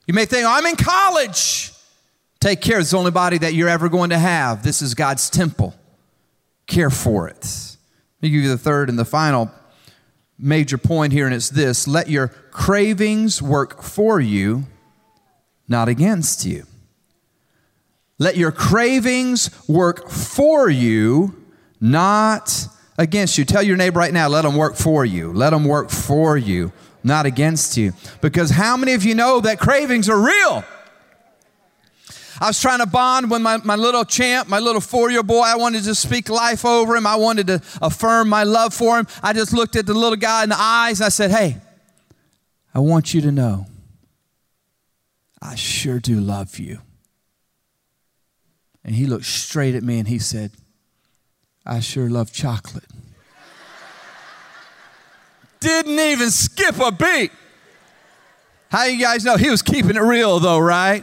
you 0.07 0.15
may 0.15 0.27
think, 0.27 0.47
I'm 0.47 0.67
in 0.67 0.77
college. 0.77 1.73
Take 2.41 2.61
care. 2.61 2.81
It's 2.81 2.91
the 2.91 2.99
only 2.99 3.11
body 3.11 3.39
that 3.39 3.55
you're 3.55 3.69
ever 3.69 3.89
going 3.89 4.11
to 4.11 4.19
have. 4.19 4.63
This 4.63 4.83
is 4.83 4.95
God's 4.95 5.31
temple. 5.31 5.75
Care 6.67 6.91
for 6.91 7.29
it. 7.29 7.43
Let 7.43 8.23
me 8.23 8.31
give 8.31 8.43
you 8.43 8.49
the 8.49 8.59
third 8.59 8.89
and 8.89 8.99
the 8.99 9.05
final 9.05 9.51
major 10.39 10.79
point 10.79 11.13
here, 11.13 11.27
and 11.27 11.35
it's 11.35 11.51
this 11.51 11.87
let 11.87 12.09
your 12.09 12.29
cravings 12.51 13.41
work 13.41 13.83
for 13.83 14.21
you, 14.21 14.65
not 15.69 15.89
against 15.89 16.45
you. 16.45 16.67
Let 18.19 18.37
your 18.37 18.53
cravings 18.53 19.51
work 19.69 20.09
for 20.09 20.69
you, 20.69 21.45
not 21.81 22.69
against 22.97 23.39
you. 23.39 23.45
Tell 23.45 23.63
your 23.63 23.77
neighbor 23.77 23.99
right 23.99 24.13
now, 24.13 24.29
let 24.29 24.43
them 24.43 24.57
work 24.57 24.77
for 24.77 25.05
you. 25.05 25.33
Let 25.33 25.51
them 25.51 25.65
work 25.65 25.91
for 25.91 26.37
you, 26.37 26.73
not 27.05 27.27
against 27.27 27.77
you. 27.77 27.93
Because 28.21 28.51
how 28.51 28.77
many 28.77 28.95
of 28.95 29.05
you 29.05 29.15
know 29.15 29.41
that 29.41 29.61
cravings 29.61 30.09
are 30.09 30.21
real? 30.21 30.65
I 32.41 32.49
was 32.49 32.61
trying 32.61 32.81
to 32.81 32.87
bond 32.87 33.31
with 33.31 33.43
my, 33.43 33.59
my 33.59 33.77
little 33.77 34.05
champ, 34.05 34.49
my 34.49 34.59
little 34.59 34.81
four 34.81 35.11
year 35.11 35.23
boy. 35.23 35.43
I 35.43 35.57
wanted 35.57 35.85
to 35.85 35.95
speak 35.95 36.29
life 36.29 36.65
over 36.65 36.97
him. 36.97 37.07
I 37.07 37.17
wanted 37.17 37.47
to 37.47 37.63
affirm 37.81 38.29
my 38.29 38.43
love 38.43 38.75
for 38.75 38.99
him. 38.99 39.07
I 39.23 39.33
just 39.33 39.53
looked 39.53 39.77
at 39.77 39.87
the 39.87 39.95
little 39.95 40.17
guy 40.17 40.43
in 40.43 40.49
the 40.49 40.59
eyes 40.59 41.01
and 41.01 41.07
I 41.07 41.11
said, 41.11 41.31
Hey, 41.31 41.59
I 42.75 42.81
want 42.81 43.15
you 43.15 43.21
to 43.21 43.31
know 43.31 43.67
I 45.41 45.55
sure 45.55 46.01
do 46.01 46.19
love 46.19 46.59
you. 46.59 46.81
And 48.85 48.95
he 48.95 49.07
looked 49.07 49.27
straight 49.27 49.75
at 49.75 49.83
me 49.83 49.99
and 49.99 50.09
he 50.09 50.19
said, 50.19 50.53
I 51.65 51.81
sure 51.81 52.11
love 52.11 52.33
chocolate. 52.33 52.85
Didn't 55.65 55.99
even 55.99 56.31
skip 56.31 56.79
a 56.79 56.93
beat. 56.93 57.33
How 58.71 58.85
you 58.85 59.01
guys 59.01 59.25
know? 59.25 59.37
He 59.39 59.49
was 59.49 59.63
keeping 59.63 59.97
it 59.97 60.03
real 60.03 60.39
though, 60.39 60.59
right? 60.59 61.03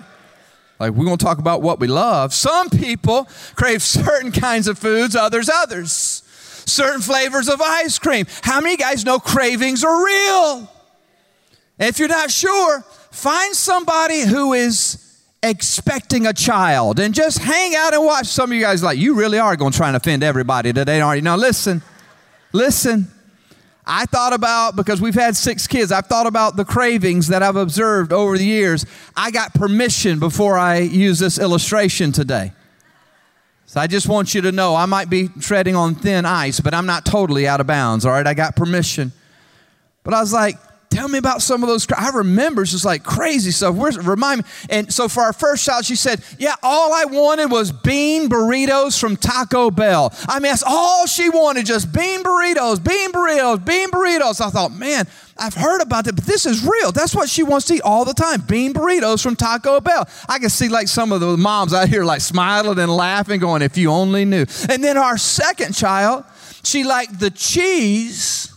Like, 0.80 0.91
we're 0.91 1.06
going 1.06 1.17
to 1.17 1.26
talk 1.26 1.39
about 1.39 1.63
what 1.63 1.80
we 1.80 1.88
love. 1.88 2.32
Some 2.32 2.69
people 2.69 3.28
crave 3.56 3.82
certain 3.82 4.32
kinds 4.32 4.67
of 4.67 4.78
foods, 4.78 5.15
others, 5.15 5.50
others. 5.50 5.91
Certain 5.91 7.02
flavors 7.02 7.50
of 7.50 7.60
ice 7.60 7.97
cream. 7.97 8.28
How 8.43 8.62
many 8.62 8.78
guys 8.78 9.04
know 9.04 9.17
cravings 9.17 9.84
are 9.84 10.06
real? 10.06 10.71
if 11.80 11.97
you're 11.97 12.08
not 12.08 12.30
sure, 12.30 12.82
find 13.10 13.56
somebody 13.56 14.21
who 14.21 14.54
is 14.54 15.24
expecting 15.41 16.28
a 16.28 16.34
child 16.34 17.00
and 17.00 17.15
just 17.15 17.39
hang 17.39 17.74
out 17.74 17.95
and 17.95 18.06
watch. 18.06 18.28
Some 18.28 18.52
of 18.52 18.56
you 18.56 18.62
guys 18.62 18.84
like, 18.84 19.00
you 19.00 19.15
really 19.15 19.39
are 19.39 19.56
going 19.56 19.71
to 19.71 19.78
try 19.78 19.88
and 19.88 19.97
offend 19.97 20.21
everybody 20.21 20.71
today, 20.71 21.02
aren't 21.02 21.17
you? 21.17 21.24
Now, 21.24 21.36
listen, 21.36 21.82
listen. 22.54 23.12
I 23.86 24.06
thought 24.06 24.34
about, 24.34 24.76
because 24.76 25.02
we've 25.02 25.15
had 25.15 25.36
six 25.36 25.67
kids, 25.67 25.91
I've 25.91 26.06
thought 26.06 26.28
about 26.28 26.56
the 26.56 26.65
cravings 26.65 27.30
that 27.30 27.41
I've 27.41 27.56
observed 27.56 28.13
over 28.13 28.38
the 28.38 28.46
years. 28.46 28.86
I 29.15 29.32
got 29.32 29.54
permission 29.54 30.20
before 30.20 30.58
I 30.58 30.80
use 30.80 31.20
this 31.20 31.39
illustration 31.39 32.12
today. 32.12 32.54
So 33.65 33.80
I 33.80 33.88
just 33.88 34.08
want 34.08 34.36
you 34.36 34.41
to 34.41 34.52
know 34.52 34.76
I 34.76 34.86
might 34.86 35.10
be 35.10 35.30
treading 35.30 35.76
on 35.76 35.96
thin 35.96 36.26
ice, 36.26 36.60
but 36.60 36.74
I'm 36.74 36.86
not 36.86 37.06
totally 37.06 37.48
out 37.48 37.62
of 37.62 37.67
bounds, 37.67 38.06
all 38.06 38.12
right? 38.12 38.28
I 38.28 38.34
got 38.34 38.56
permission. 38.56 39.13
But 40.04 40.13
I 40.13 40.20
was 40.20 40.34
like, 40.34 40.58
Tell 40.91 41.08
me 41.08 41.17
about 41.17 41.41
some 41.41 41.63
of 41.63 41.69
those. 41.69 41.88
I 41.97 42.10
remember 42.10 42.63
it's 42.63 42.71
just 42.71 42.84
like 42.84 43.01
crazy 43.01 43.51
stuff. 43.51 43.75
Where's, 43.75 43.97
remind 43.97 44.41
me. 44.41 44.49
And 44.69 44.93
so 44.93 45.08
for 45.08 45.23
our 45.23 45.32
first 45.32 45.65
child, 45.65 45.86
she 45.86 45.95
said, 45.95 46.21
Yeah, 46.38 46.56
all 46.62 46.93
I 46.93 47.06
wanted 47.06 47.49
was 47.49 47.71
bean 47.71 48.27
burritos 48.27 48.99
from 48.99 49.15
Taco 49.15 49.71
Bell. 49.71 50.13
I 50.27 50.39
mean, 50.39 50.51
that's 50.51 50.63
all 50.67 51.08
she 51.08 51.30
wanted, 51.30 51.65
just 51.65 51.93
bean 51.93 52.23
burritos, 52.23 52.84
bean 52.84 53.13
burritos, 53.13 53.65
bean 53.65 53.89
burritos. 53.89 54.41
I 54.45 54.49
thought, 54.49 54.73
man, 54.73 55.08
I've 55.38 55.54
heard 55.54 55.82
about 55.82 56.08
it, 56.08 56.15
but 56.17 56.25
this 56.25 56.45
is 56.45 56.62
real. 56.65 56.91
That's 56.91 57.15
what 57.15 57.30
she 57.30 57.41
wants 57.41 57.67
to 57.67 57.75
eat 57.75 57.82
all 57.84 58.04
the 58.04 58.13
time 58.13 58.41
bean 58.41 58.73
burritos 58.73 59.23
from 59.23 59.38
Taco 59.38 59.80
Bell. 59.80 60.10
I 60.27 60.39
can 60.39 60.49
see 60.49 60.67
like 60.67 60.89
some 60.89 61.13
of 61.13 61.21
the 61.21 61.38
moms 61.38 61.73
out 61.73 61.88
here 61.88 62.04
like 62.04 62.19
smiling 62.19 62.77
and 62.77 62.93
laughing, 62.93 63.39
going, 63.39 63.62
If 63.62 63.77
you 63.77 63.91
only 63.91 64.25
knew. 64.25 64.45
And 64.69 64.84
then 64.84 64.97
our 64.97 65.17
second 65.17 65.73
child, 65.73 66.25
she 66.63 66.84
liked 66.84 67.17
the 67.17 67.32
cheese 67.32 68.51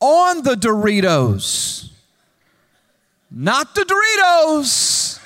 on 0.00 0.42
the 0.42 0.54
Doritos, 0.54 1.90
not 3.30 3.74
the 3.74 3.82
Doritos. 3.82 5.20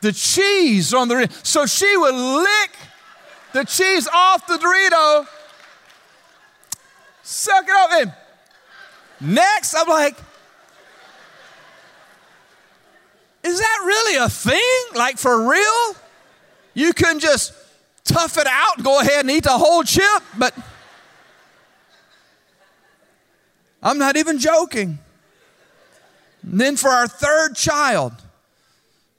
The 0.00 0.12
cheese 0.12 0.92
on 0.92 1.06
the 1.06 1.32
so 1.44 1.64
she 1.64 1.96
would 1.96 2.14
lick 2.14 2.70
the 3.52 3.64
cheese 3.64 4.08
off 4.12 4.46
the 4.46 4.54
Dorito, 4.54 5.26
suck 7.22 7.64
it 7.64 7.70
up, 7.70 7.90
and 7.92 8.12
next 9.20 9.74
I'm 9.74 9.88
like, 9.88 10.16
is 13.44 13.58
that 13.58 13.78
really 13.84 14.16
a 14.16 14.28
thing? 14.28 14.60
Like 14.94 15.18
for 15.18 15.48
real? 15.48 15.96
You 16.74 16.92
can 16.92 17.20
just 17.20 17.52
tough 18.04 18.38
it 18.38 18.46
out 18.48 18.76
and 18.76 18.84
go 18.84 19.00
ahead 19.00 19.20
and 19.20 19.30
eat 19.30 19.44
the 19.44 19.50
whole 19.50 19.82
chip, 19.82 20.22
but 20.36 20.54
I'm 23.82 23.98
not 23.98 24.16
even 24.16 24.38
joking. 24.38 24.98
And 26.42 26.60
then 26.60 26.76
for 26.76 26.88
our 26.88 27.08
third 27.08 27.56
child, 27.56 28.12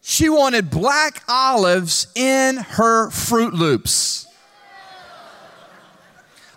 she 0.01 0.29
wanted 0.29 0.69
black 0.69 1.23
olives 1.27 2.07
in 2.15 2.57
her 2.57 3.09
Froot 3.09 3.53
Loops. 3.53 4.27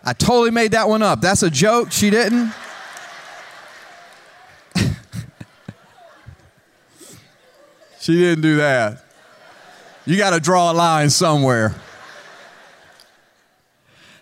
I 0.04 0.12
totally 0.12 0.50
made 0.52 0.72
that 0.72 0.88
one 0.88 1.02
up. 1.02 1.20
That's 1.20 1.42
a 1.42 1.50
joke. 1.50 1.90
She 1.90 2.10
didn't. 2.10 2.52
she 8.00 8.16
didn't 8.16 8.42
do 8.42 8.56
that. 8.58 9.04
You 10.04 10.16
got 10.16 10.30
to 10.30 10.38
draw 10.38 10.70
a 10.70 10.74
line 10.74 11.10
somewhere. 11.10 11.74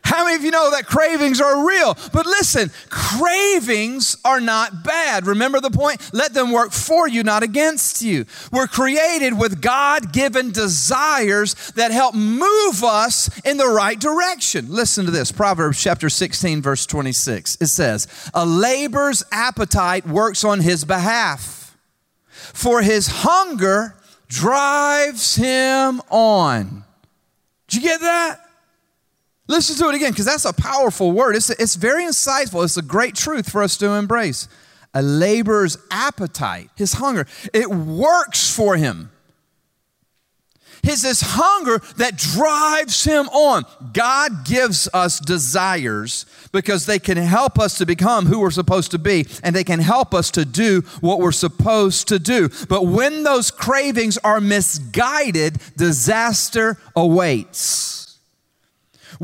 How 0.04 0.24
many 0.24 0.36
of 0.36 0.44
you 0.44 0.50
know 0.50 0.70
that 0.70 0.84
cravings 0.86 1.40
are 1.40 1.66
real? 1.66 1.96
But 2.12 2.26
listen, 2.26 2.70
cravings 2.90 4.18
are 4.22 4.40
not 4.40 4.84
bad. 4.84 5.26
Remember 5.26 5.60
the 5.60 5.70
point? 5.70 6.10
Let 6.12 6.34
them 6.34 6.52
work 6.52 6.72
for 6.72 7.08
you, 7.08 7.22
not 7.22 7.42
against 7.42 8.02
you. 8.02 8.26
We're 8.52 8.66
created 8.66 9.38
with 9.38 9.62
God 9.62 10.12
given 10.12 10.52
desires 10.52 11.54
that 11.72 11.90
help 11.90 12.14
move 12.14 12.84
us 12.84 13.30
in 13.46 13.56
the 13.56 13.66
right 13.66 13.98
direction. 13.98 14.66
Listen 14.68 15.06
to 15.06 15.10
this 15.10 15.32
Proverbs 15.32 15.82
chapter 15.82 16.10
16, 16.10 16.60
verse 16.60 16.84
26. 16.84 17.56
It 17.62 17.68
says, 17.68 18.06
A 18.34 18.44
labor's 18.44 19.24
appetite 19.32 20.06
works 20.06 20.44
on 20.44 20.60
his 20.60 20.84
behalf, 20.84 21.76
for 22.28 22.82
his 22.82 23.08
hunger 23.08 23.96
drives 24.28 25.36
him 25.36 26.02
on. 26.10 26.84
Did 27.68 27.82
you 27.82 27.88
get 27.88 28.00
that? 28.02 28.43
Listen 29.46 29.76
to 29.76 29.90
it 29.90 29.96
again 29.96 30.12
because 30.12 30.24
that's 30.24 30.44
a 30.44 30.52
powerful 30.52 31.12
word. 31.12 31.36
It's, 31.36 31.50
it's 31.50 31.74
very 31.74 32.04
insightful. 32.04 32.64
It's 32.64 32.76
a 32.76 32.82
great 32.82 33.14
truth 33.14 33.50
for 33.50 33.62
us 33.62 33.76
to 33.78 33.90
embrace. 33.90 34.48
A 34.94 35.02
laborer's 35.02 35.76
appetite, 35.90 36.70
his 36.76 36.94
hunger, 36.94 37.26
it 37.52 37.68
works 37.68 38.54
for 38.54 38.76
him. 38.76 39.10
It's 40.86 41.02
this 41.02 41.22
hunger 41.22 41.80
that 41.96 42.16
drives 42.16 43.04
him 43.04 43.28
on. 43.30 43.64
God 43.92 44.44
gives 44.44 44.86
us 44.92 45.18
desires 45.18 46.26
because 46.52 46.84
they 46.84 46.98
can 46.98 47.16
help 47.16 47.58
us 47.58 47.78
to 47.78 47.86
become 47.86 48.26
who 48.26 48.40
we're 48.40 48.50
supposed 48.50 48.90
to 48.90 48.98
be 48.98 49.26
and 49.42 49.56
they 49.56 49.64
can 49.64 49.80
help 49.80 50.12
us 50.12 50.30
to 50.32 50.44
do 50.44 50.82
what 51.00 51.20
we're 51.20 51.32
supposed 51.32 52.08
to 52.08 52.18
do. 52.18 52.50
But 52.68 52.86
when 52.86 53.22
those 53.22 53.50
cravings 53.50 54.18
are 54.18 54.40
misguided, 54.40 55.58
disaster 55.76 56.76
awaits. 56.94 58.03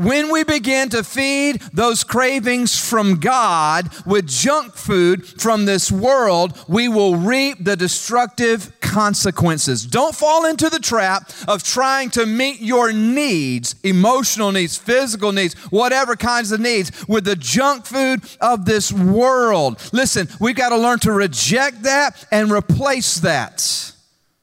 When 0.01 0.31
we 0.31 0.43
begin 0.43 0.89
to 0.89 1.03
feed 1.03 1.61
those 1.73 2.03
cravings 2.03 2.75
from 2.75 3.19
God 3.19 3.87
with 4.03 4.27
junk 4.27 4.73
food 4.73 5.23
from 5.39 5.65
this 5.65 5.91
world, 5.91 6.57
we 6.67 6.87
will 6.87 7.17
reap 7.17 7.63
the 7.63 7.75
destructive 7.75 8.73
consequences. 8.81 9.85
Don't 9.85 10.15
fall 10.15 10.45
into 10.45 10.71
the 10.71 10.79
trap 10.79 11.29
of 11.47 11.61
trying 11.61 12.09
to 12.11 12.25
meet 12.25 12.61
your 12.61 12.91
needs, 12.91 13.75
emotional 13.83 14.51
needs, 14.51 14.75
physical 14.75 15.31
needs, 15.31 15.53
whatever 15.69 16.15
kinds 16.15 16.51
of 16.51 16.59
needs, 16.59 17.07
with 17.07 17.25
the 17.25 17.35
junk 17.35 17.85
food 17.85 18.23
of 18.41 18.65
this 18.65 18.91
world. 18.91 19.87
Listen, 19.93 20.27
we've 20.39 20.55
got 20.55 20.69
to 20.69 20.77
learn 20.77 20.97
to 20.99 21.11
reject 21.11 21.83
that 21.83 22.25
and 22.31 22.51
replace 22.51 23.19
that. 23.19 23.93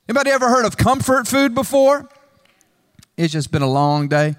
Anybody 0.08 0.30
ever 0.30 0.48
heard 0.48 0.66
of 0.66 0.76
comfort 0.76 1.26
food 1.26 1.52
before? 1.52 2.08
It's 3.16 3.32
just 3.32 3.50
been 3.50 3.62
a 3.62 3.68
long 3.68 4.06
day. 4.06 4.36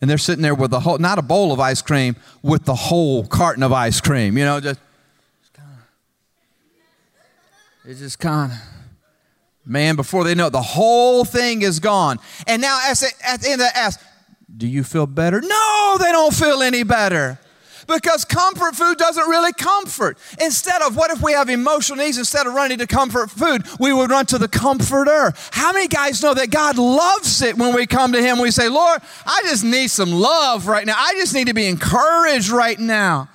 And 0.00 0.10
they're 0.10 0.18
sitting 0.18 0.42
there 0.42 0.54
with 0.54 0.70
the 0.70 0.80
whole, 0.80 0.98
not 0.98 1.18
a 1.18 1.22
bowl 1.22 1.52
of 1.52 1.60
ice 1.60 1.80
cream, 1.80 2.16
with 2.42 2.64
the 2.64 2.74
whole 2.74 3.26
carton 3.26 3.62
of 3.62 3.72
ice 3.72 4.00
cream, 4.00 4.36
you 4.36 4.44
know, 4.44 4.60
just, 4.60 4.78
just 5.40 5.54
kind 5.54 5.68
of, 7.84 7.90
it's 7.90 8.00
just 8.00 8.18
kind 8.18 8.52
of, 8.52 8.58
man, 9.64 9.96
before 9.96 10.22
they 10.22 10.34
know 10.34 10.48
it, 10.48 10.50
the 10.50 10.60
whole 10.60 11.24
thing 11.24 11.62
is 11.62 11.80
gone. 11.80 12.18
And 12.46 12.60
now 12.60 12.78
at 12.84 12.98
the, 12.98 13.10
at 13.26 13.40
the 13.40 13.50
end 13.50 13.62
of 13.62 13.68
the 13.68 13.76
ask, 13.76 14.00
do 14.54 14.66
you 14.66 14.84
feel 14.84 15.06
better? 15.06 15.40
No, 15.40 15.96
they 15.98 16.12
don't 16.12 16.34
feel 16.34 16.62
any 16.62 16.82
better 16.82 17.38
because 17.86 18.24
comfort 18.24 18.74
food 18.74 18.98
doesn't 18.98 19.28
really 19.28 19.52
comfort. 19.52 20.18
Instead 20.40 20.82
of 20.82 20.96
what 20.96 21.10
if 21.10 21.22
we 21.22 21.32
have 21.32 21.48
emotional 21.48 21.98
needs, 21.98 22.18
instead 22.18 22.46
of 22.46 22.54
running 22.54 22.78
to 22.78 22.86
comfort 22.86 23.30
food, 23.30 23.64
we 23.78 23.92
would 23.92 24.10
run 24.10 24.26
to 24.26 24.38
the 24.38 24.48
comforter. 24.48 25.32
How 25.52 25.72
many 25.72 25.88
guys 25.88 26.22
know 26.22 26.34
that 26.34 26.50
God 26.50 26.78
loves 26.78 27.42
it 27.42 27.56
when 27.56 27.74
we 27.74 27.86
come 27.86 28.12
to 28.12 28.22
Him? 28.22 28.38
We 28.38 28.50
say, 28.50 28.68
Lord, 28.68 29.00
I 29.24 29.42
just 29.44 29.64
need 29.64 29.88
some 29.88 30.12
love 30.12 30.66
right 30.66 30.86
now. 30.86 30.94
I 30.96 31.14
just 31.14 31.34
need 31.34 31.46
to 31.46 31.54
be 31.54 31.66
encouraged 31.66 32.50
right 32.50 32.78
now. 32.78 33.28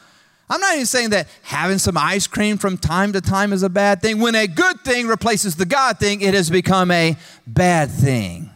I'm 0.51 0.59
not 0.59 0.73
even 0.73 0.85
saying 0.85 1.11
that 1.11 1.29
having 1.43 1.77
some 1.77 1.97
ice 1.97 2.27
cream 2.27 2.57
from 2.57 2.77
time 2.77 3.13
to 3.13 3.21
time 3.21 3.53
is 3.53 3.63
a 3.63 3.69
bad 3.69 4.01
thing. 4.01 4.19
When 4.19 4.35
a 4.35 4.47
good 4.47 4.81
thing 4.81 5.07
replaces 5.07 5.55
the 5.55 5.65
God 5.65 5.97
thing, 5.97 6.19
it 6.19 6.33
has 6.33 6.49
become 6.49 6.91
a 6.91 7.15
bad 7.47 7.89
thing. 7.89 8.50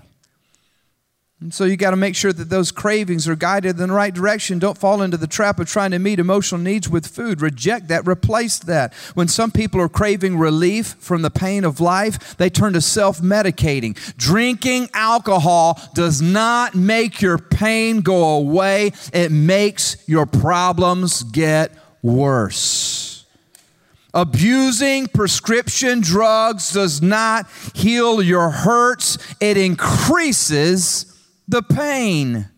And 1.46 1.54
so 1.54 1.64
you 1.64 1.78
got 1.78 1.92
to 1.92 1.96
make 1.96 2.16
sure 2.16 2.34
that 2.34 2.50
those 2.50 2.72
cravings 2.72 3.28
are 3.28 3.36
guided 3.36 3.80
in 3.80 3.90
the 3.90 3.94
right 3.94 4.12
direction. 4.12 4.58
Don't 4.58 4.80
fall 4.80 5.04
into 5.04 5.16
the 5.16 5.28
trap 5.28 5.60
of 5.60 5.70
trying 5.70 5.92
to 5.92 6.00
meet 6.00 6.18
emotional 6.18 6.60
needs 6.60 6.90
with 6.90 7.06
food. 7.06 7.40
Reject 7.40 7.88
that, 7.90 8.08
replace 8.08 8.58
that. 8.58 8.96
When 9.14 9.28
some 9.28 9.52
people 9.52 9.80
are 9.80 9.88
craving 9.88 10.40
relief 10.40 10.96
from 10.98 11.22
the 11.22 11.30
pain 11.30 11.64
of 11.64 11.80
life, 11.80 12.36
they 12.38 12.50
turn 12.50 12.74
to 12.74 12.82
self 12.82 13.20
medicating. 13.20 13.96
Drinking 14.18 14.90
alcohol 14.96 15.80
does 15.94 16.20
not 16.20 16.74
make 16.74 17.22
your 17.22 17.38
pain 17.38 18.02
go 18.02 18.38
away, 18.38 18.94
it 19.14 19.32
makes 19.32 19.98
your 20.08 20.26
problems 20.26 21.22
get 21.22 21.72
worse. 22.02 23.24
Abusing 24.16 25.06
prescription 25.06 26.02
drugs 26.02 26.72
does 26.74 27.04
not 27.04 27.48
heal 27.76 28.20
your 28.20 28.50
hurts, 28.50 29.20
it 29.40 29.58
increases 29.58 31.12
the 31.48 31.62
pain. 31.62 32.50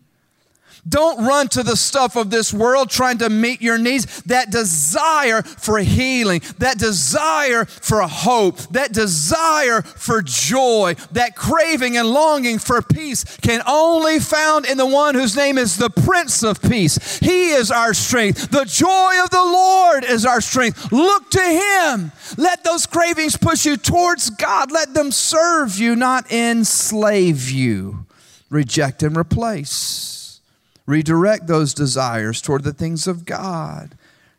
Don't 0.88 1.26
run 1.26 1.48
to 1.48 1.62
the 1.62 1.76
stuff 1.76 2.16
of 2.16 2.30
this 2.30 2.52
world 2.52 2.88
trying 2.88 3.18
to 3.18 3.28
meet 3.28 3.60
your 3.60 3.78
needs. 3.78 4.22
That 4.22 4.50
desire 4.50 5.42
for 5.42 5.78
healing, 5.78 6.40
that 6.58 6.78
desire 6.78 7.64
for 7.66 8.02
hope, 8.02 8.58
that 8.70 8.92
desire 8.92 9.82
for 9.82 10.22
joy, 10.22 10.94
that 11.12 11.36
craving 11.36 11.96
and 11.96 12.08
longing 12.08 12.58
for 12.58 12.80
peace 12.80 13.24
can 13.38 13.62
only 13.66 14.18
found 14.18 14.66
in 14.66 14.78
the 14.78 14.86
one 14.86 15.14
whose 15.14 15.36
name 15.36 15.58
is 15.58 15.76
the 15.76 15.90
Prince 15.90 16.42
of 16.42 16.62
Peace. 16.62 17.18
He 17.18 17.50
is 17.50 17.70
our 17.70 17.92
strength. 17.92 18.50
The 18.50 18.64
joy 18.64 19.22
of 19.22 19.30
the 19.30 19.36
Lord 19.36 20.04
is 20.04 20.24
our 20.24 20.40
strength. 20.40 20.90
Look 20.92 21.30
to 21.32 21.42
Him. 21.42 22.12
Let 22.36 22.64
those 22.64 22.86
cravings 22.86 23.36
push 23.36 23.66
you 23.66 23.76
towards 23.76 24.30
God. 24.30 24.70
Let 24.70 24.94
them 24.94 25.10
serve 25.10 25.78
you, 25.78 25.96
not 25.96 26.30
enslave 26.30 27.50
you 27.50 28.06
reject 28.50 29.02
and 29.02 29.16
replace. 29.16 30.40
Redirect 30.86 31.46
those 31.46 31.74
desires 31.74 32.40
toward 32.40 32.64
the 32.64 32.72
things 32.72 33.06
of 33.06 33.24
God. 33.24 33.96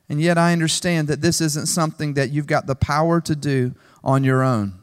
And 0.09 0.19
yet, 0.19 0.37
I 0.37 0.51
understand 0.51 1.07
that 1.07 1.21
this 1.21 1.39
isn't 1.39 1.67
something 1.67 2.15
that 2.15 2.31
you've 2.31 2.47
got 2.47 2.65
the 2.65 2.75
power 2.75 3.21
to 3.21 3.35
do 3.35 3.75
on 4.03 4.23
your 4.23 4.43
own. 4.43 4.73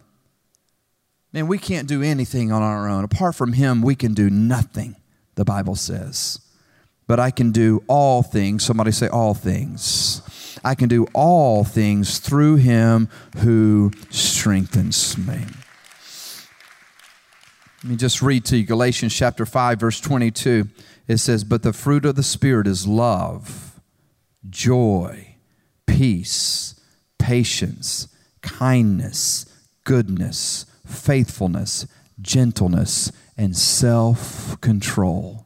Man, 1.33 1.49
we 1.49 1.59
can't 1.59 1.89
do 1.89 2.03
anything 2.03 2.53
on 2.53 2.63
our 2.63 2.89
own. 2.89 3.03
Apart 3.03 3.35
from 3.35 3.55
Him, 3.55 3.83
we 3.83 3.97
can 3.97 4.15
do 4.15 4.31
nothing, 4.31 4.95
the 5.35 5.45
Bible 5.45 5.75
says. 5.75 6.39
But 7.09 7.19
I 7.19 7.33
can 7.33 7.51
do 7.51 7.83
all 7.89 8.23
things. 8.23 8.65
Somebody 8.65 8.93
say, 8.93 9.09
all 9.09 9.35
things. 9.35 10.23
I 10.65 10.75
can 10.77 10.89
do 10.89 11.07
all 11.13 11.65
things 11.65 12.19
through 12.19 12.57
Him 12.57 13.09
who 13.39 13.91
strengthens 14.11 15.19
me. 15.19 15.45
Let 17.83 17.91
me 17.91 17.97
just 17.97 18.23
read 18.23 18.45
to 18.47 18.57
you 18.57 18.65
Galatians 18.65 19.15
chapter 19.15 19.45
5, 19.45 19.81
verse 19.81 20.01
22. 20.01 20.69
It 21.09 21.19
says, 21.19 21.45
But 21.45 21.63
the 21.63 21.73
fruit 21.73 22.05
of 22.05 22.17
the 22.17 22.23
Spirit 22.23 22.67
is 22.67 22.87
love, 22.87 23.81
joy, 24.49 25.37
peace, 25.87 26.81
patience, 27.19 28.09
kindness, 28.41 29.47
goodness, 29.85 30.67
faithfulness, 30.87 31.87
gentleness, 32.21 33.13
and 33.37 33.57
self 33.57 34.61
control. 34.61 35.46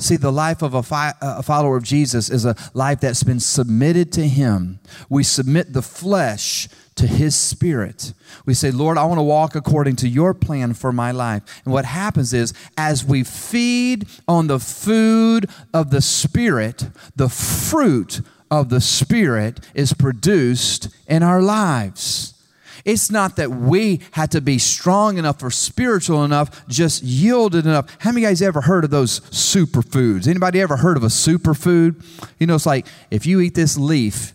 See, 0.00 0.16
the 0.16 0.30
life 0.30 0.62
of 0.62 0.74
a, 0.74 0.82
fi- 0.82 1.14
uh, 1.20 1.38
a, 1.38 1.42
follower 1.42 1.76
of 1.76 1.82
Jesus 1.82 2.30
is 2.30 2.44
a 2.44 2.54
life 2.72 3.00
that's 3.00 3.24
been 3.24 3.40
submitted 3.40 4.12
to 4.12 4.28
Him. 4.28 4.78
We 5.08 5.24
submit 5.24 5.72
the 5.72 5.82
flesh 5.82 6.68
to 6.94 7.08
His 7.08 7.34
Spirit. 7.34 8.12
We 8.46 8.54
say, 8.54 8.70
Lord, 8.70 8.96
I 8.96 9.04
want 9.06 9.18
to 9.18 9.24
walk 9.24 9.56
according 9.56 9.96
to 9.96 10.08
your 10.08 10.34
plan 10.34 10.74
for 10.74 10.92
my 10.92 11.10
life. 11.10 11.42
And 11.64 11.74
what 11.74 11.84
happens 11.84 12.32
is, 12.32 12.54
as 12.76 13.04
we 13.04 13.24
feed 13.24 14.06
on 14.28 14.46
the 14.46 14.60
food 14.60 15.50
of 15.74 15.90
the 15.90 16.00
Spirit, 16.00 16.90
the 17.16 17.28
fruit 17.28 18.20
of 18.52 18.68
the 18.68 18.80
Spirit 18.80 19.58
is 19.74 19.94
produced 19.94 20.90
in 21.08 21.24
our 21.24 21.42
lives. 21.42 22.37
It's 22.84 23.10
not 23.10 23.36
that 23.36 23.50
we 23.50 24.00
had 24.12 24.30
to 24.32 24.40
be 24.40 24.58
strong 24.58 25.18
enough 25.18 25.42
or 25.42 25.50
spiritual 25.50 26.24
enough, 26.24 26.66
just 26.68 27.02
yielded 27.02 27.66
enough. 27.66 27.96
How 28.00 28.12
many 28.12 28.24
guys 28.24 28.42
ever 28.42 28.62
heard 28.62 28.84
of 28.84 28.90
those 28.90 29.20
superfoods? 29.20 30.28
Anybody 30.28 30.60
ever 30.60 30.76
heard 30.76 30.96
of 30.96 31.02
a 31.02 31.08
superfood? 31.08 32.04
You 32.38 32.46
know, 32.46 32.54
it's 32.54 32.66
like 32.66 32.86
if 33.10 33.26
you 33.26 33.40
eat 33.40 33.54
this 33.54 33.76
leaf, 33.76 34.34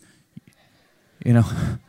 you 1.25 1.33
know, 1.33 1.45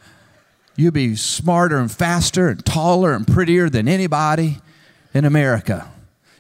You'll 0.76 0.92
be 0.92 1.14
smarter 1.14 1.78
and 1.78 1.90
faster 1.90 2.48
and 2.48 2.64
taller 2.64 3.12
and 3.12 3.26
prettier 3.26 3.70
than 3.70 3.86
anybody 3.86 4.58
in 5.12 5.24
America. 5.24 5.88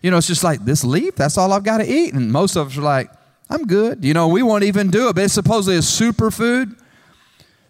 You 0.02 0.10
know, 0.10 0.18
it's 0.18 0.26
just 0.26 0.44
like 0.44 0.64
this 0.64 0.84
leaf, 0.84 1.14
that's 1.14 1.38
all 1.38 1.52
I've 1.52 1.62
got 1.62 1.78
to 1.78 1.86
eat. 1.86 2.14
And 2.14 2.32
most 2.32 2.56
of 2.56 2.68
us 2.68 2.76
are 2.76 2.82
like, 2.82 3.10
I'm 3.48 3.66
good. 3.66 4.04
You 4.04 4.12
know, 4.12 4.28
we 4.28 4.42
won't 4.42 4.64
even 4.64 4.90
do 4.90 5.08
it, 5.08 5.14
but 5.14 5.24
it's 5.24 5.34
supposedly 5.34 5.76
a 5.76 5.80
superfood. 5.80 6.76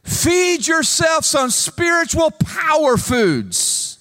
Feed 0.05 0.67
yourself 0.67 1.25
some 1.25 1.51
spiritual 1.51 2.31
power 2.31 2.97
foods. 2.99 3.99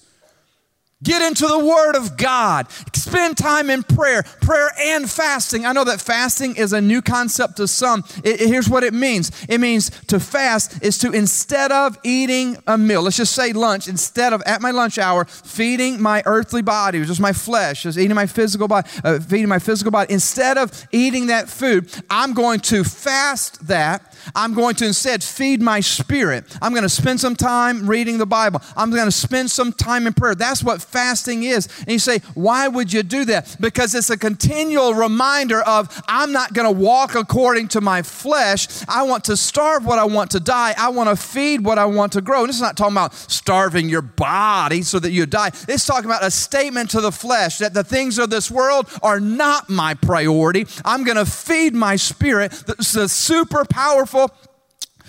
Get 1.04 1.20
into 1.22 1.46
the 1.46 1.58
Word 1.58 1.96
of 1.96 2.16
God. 2.16 2.66
Spend 2.94 3.36
time 3.36 3.68
in 3.68 3.82
prayer, 3.82 4.22
prayer 4.40 4.70
and 4.80 5.08
fasting. 5.08 5.66
I 5.66 5.72
know 5.72 5.84
that 5.84 6.00
fasting 6.00 6.56
is 6.56 6.72
a 6.72 6.80
new 6.80 7.02
concept 7.02 7.58
to 7.58 7.68
some. 7.68 8.04
It, 8.24 8.40
it, 8.40 8.48
here's 8.48 8.68
what 8.68 8.82
it 8.82 8.94
means 8.94 9.30
it 9.48 9.58
means 9.58 9.90
to 10.06 10.18
fast 10.18 10.82
is 10.82 10.96
to, 10.98 11.12
instead 11.12 11.70
of 11.70 11.98
eating 12.02 12.56
a 12.66 12.78
meal, 12.78 13.02
let's 13.02 13.18
just 13.18 13.34
say 13.34 13.52
lunch, 13.52 13.86
instead 13.86 14.32
of 14.32 14.42
at 14.46 14.62
my 14.62 14.70
lunch 14.70 14.98
hour, 14.98 15.26
feeding 15.26 16.00
my 16.00 16.22
earthly 16.24 16.62
body, 16.62 17.04
just 17.04 17.20
my 17.20 17.34
flesh, 17.34 17.82
just 17.82 17.98
eating 17.98 18.14
my 18.14 18.26
physical 18.26 18.66
body, 18.66 18.88
uh, 19.04 19.20
feeding 19.20 19.48
my 19.48 19.58
physical 19.58 19.90
body, 19.90 20.12
instead 20.12 20.56
of 20.56 20.88
eating 20.90 21.26
that 21.26 21.50
food, 21.50 21.92
I'm 22.08 22.32
going 22.32 22.60
to 22.60 22.82
fast 22.82 23.66
that 23.66 24.14
I'm 24.34 24.54
going 24.54 24.74
to 24.76 24.86
instead 24.86 25.22
feed 25.22 25.60
my 25.60 25.80
spirit. 25.80 26.56
I'm 26.62 26.72
going 26.72 26.84
to 26.84 26.88
spend 26.88 27.20
some 27.20 27.36
time 27.36 27.86
reading 27.86 28.18
the 28.18 28.26
Bible. 28.26 28.62
I'm 28.76 28.90
going 28.90 29.04
to 29.04 29.12
spend 29.12 29.50
some 29.50 29.72
time 29.72 30.06
in 30.06 30.12
prayer. 30.12 30.34
That's 30.34 30.62
what 30.62 30.80
fasting 30.94 31.42
is. 31.42 31.68
And 31.80 31.90
you 31.90 31.98
say, 31.98 32.20
why 32.34 32.68
would 32.68 32.92
you 32.92 33.02
do 33.02 33.24
that? 33.24 33.56
Because 33.58 33.96
it's 33.96 34.10
a 34.10 34.16
continual 34.16 34.94
reminder 34.94 35.60
of 35.62 36.02
I'm 36.06 36.30
not 36.30 36.54
going 36.54 36.72
to 36.72 36.80
walk 36.80 37.16
according 37.16 37.68
to 37.68 37.80
my 37.80 38.02
flesh. 38.02 38.68
I 38.88 39.02
want 39.02 39.24
to 39.24 39.36
starve 39.36 39.84
what 39.84 39.98
I 39.98 40.04
want 40.04 40.30
to 40.30 40.40
die. 40.40 40.72
I 40.78 40.90
want 40.90 41.10
to 41.10 41.16
feed 41.16 41.64
what 41.64 41.78
I 41.78 41.86
want 41.86 42.12
to 42.12 42.20
grow. 42.20 42.42
And 42.42 42.50
is 42.50 42.60
not 42.60 42.76
talking 42.76 42.94
about 42.94 43.12
starving 43.14 43.88
your 43.88 44.02
body 44.02 44.82
so 44.82 45.00
that 45.00 45.10
you 45.10 45.26
die. 45.26 45.50
It's 45.68 45.84
talking 45.84 46.06
about 46.06 46.22
a 46.24 46.30
statement 46.30 46.90
to 46.90 47.00
the 47.00 47.10
flesh 47.10 47.58
that 47.58 47.74
the 47.74 47.82
things 47.82 48.18
of 48.20 48.30
this 48.30 48.48
world 48.48 48.88
are 49.02 49.18
not 49.18 49.68
my 49.68 49.94
priority. 49.94 50.66
I'm 50.84 51.02
going 51.02 51.16
to 51.16 51.26
feed 51.26 51.74
my 51.74 51.96
spirit, 51.96 52.52
the, 52.52 52.76
the 52.76 53.08
super 53.08 53.64
powerful 53.64 54.30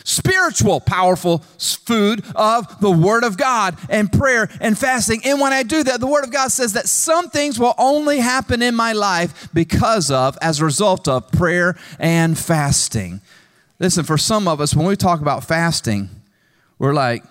spiritual, 0.06 0.80
powerful 0.80 1.40
food 1.60 2.24
of 2.36 2.80
the 2.80 2.92
Word 2.92 3.26
of 3.26 3.38
God 3.38 3.78
and 3.90 4.10
prayer 4.12 4.48
and 4.62 4.78
fasting. 4.78 5.20
And 5.26 5.42
when 5.42 5.52
I 5.52 5.64
do 5.64 5.84
that, 5.84 6.00
the 6.00 6.08
Word 6.08 6.24
of 6.24 6.32
God 6.32 6.52
says 6.52 6.74
that 6.74 6.88
some 6.88 7.30
things 7.30 7.60
will 7.60 7.74
only 7.78 8.20
happen 8.20 8.62
in 8.62 8.76
my 8.76 8.94
life 8.94 9.50
because 9.54 10.10
of, 10.10 10.38
as 10.42 10.62
a 10.62 10.66
result 10.66 11.08
of 11.08 11.30
prayer 11.32 11.76
and 12.00 12.38
fasting. 12.38 13.20
Listen, 13.80 14.06
for 14.06 14.18
some 14.18 14.48
of 14.48 14.62
us, 14.62 14.74
when 14.76 14.86
we 14.86 14.96
talk 14.96 15.20
about 15.20 15.44
fasting, 15.44 16.10
we're 16.80 16.94
like, 16.94 17.24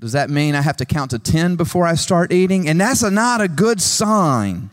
does 0.00 0.12
that 0.12 0.28
mean 0.28 0.54
I 0.54 0.62
have 0.62 0.78
to 0.78 0.84
count 0.84 1.12
to 1.12 1.18
10 1.18 1.56
before 1.56 1.86
I 1.86 1.94
start 1.94 2.32
eating? 2.32 2.68
And 2.68 2.80
that's 2.80 3.02
a, 3.02 3.10
not 3.10 3.40
a 3.40 3.48
good 3.48 3.80
sign. 3.80 4.70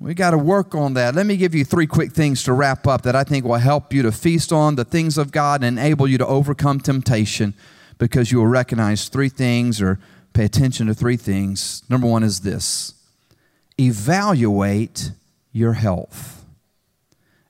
We 0.00 0.14
got 0.14 0.30
to 0.30 0.38
work 0.38 0.74
on 0.76 0.94
that. 0.94 1.16
Let 1.16 1.26
me 1.26 1.36
give 1.36 1.54
you 1.54 1.64
three 1.64 1.86
quick 1.86 2.12
things 2.12 2.44
to 2.44 2.52
wrap 2.52 2.86
up 2.86 3.02
that 3.02 3.16
I 3.16 3.24
think 3.24 3.44
will 3.44 3.56
help 3.56 3.92
you 3.92 4.02
to 4.02 4.12
feast 4.12 4.52
on 4.52 4.76
the 4.76 4.84
things 4.84 5.18
of 5.18 5.32
God 5.32 5.64
and 5.64 5.76
enable 5.76 6.06
you 6.06 6.18
to 6.18 6.26
overcome 6.26 6.78
temptation 6.78 7.54
because 7.98 8.30
you 8.30 8.38
will 8.38 8.46
recognize 8.46 9.08
three 9.08 9.28
things 9.28 9.82
or 9.82 9.98
pay 10.34 10.44
attention 10.44 10.86
to 10.86 10.94
three 10.94 11.16
things. 11.16 11.82
Number 11.88 12.06
one 12.06 12.22
is 12.22 12.40
this 12.40 12.94
evaluate 13.76 15.10
your 15.52 15.72
health. 15.72 16.44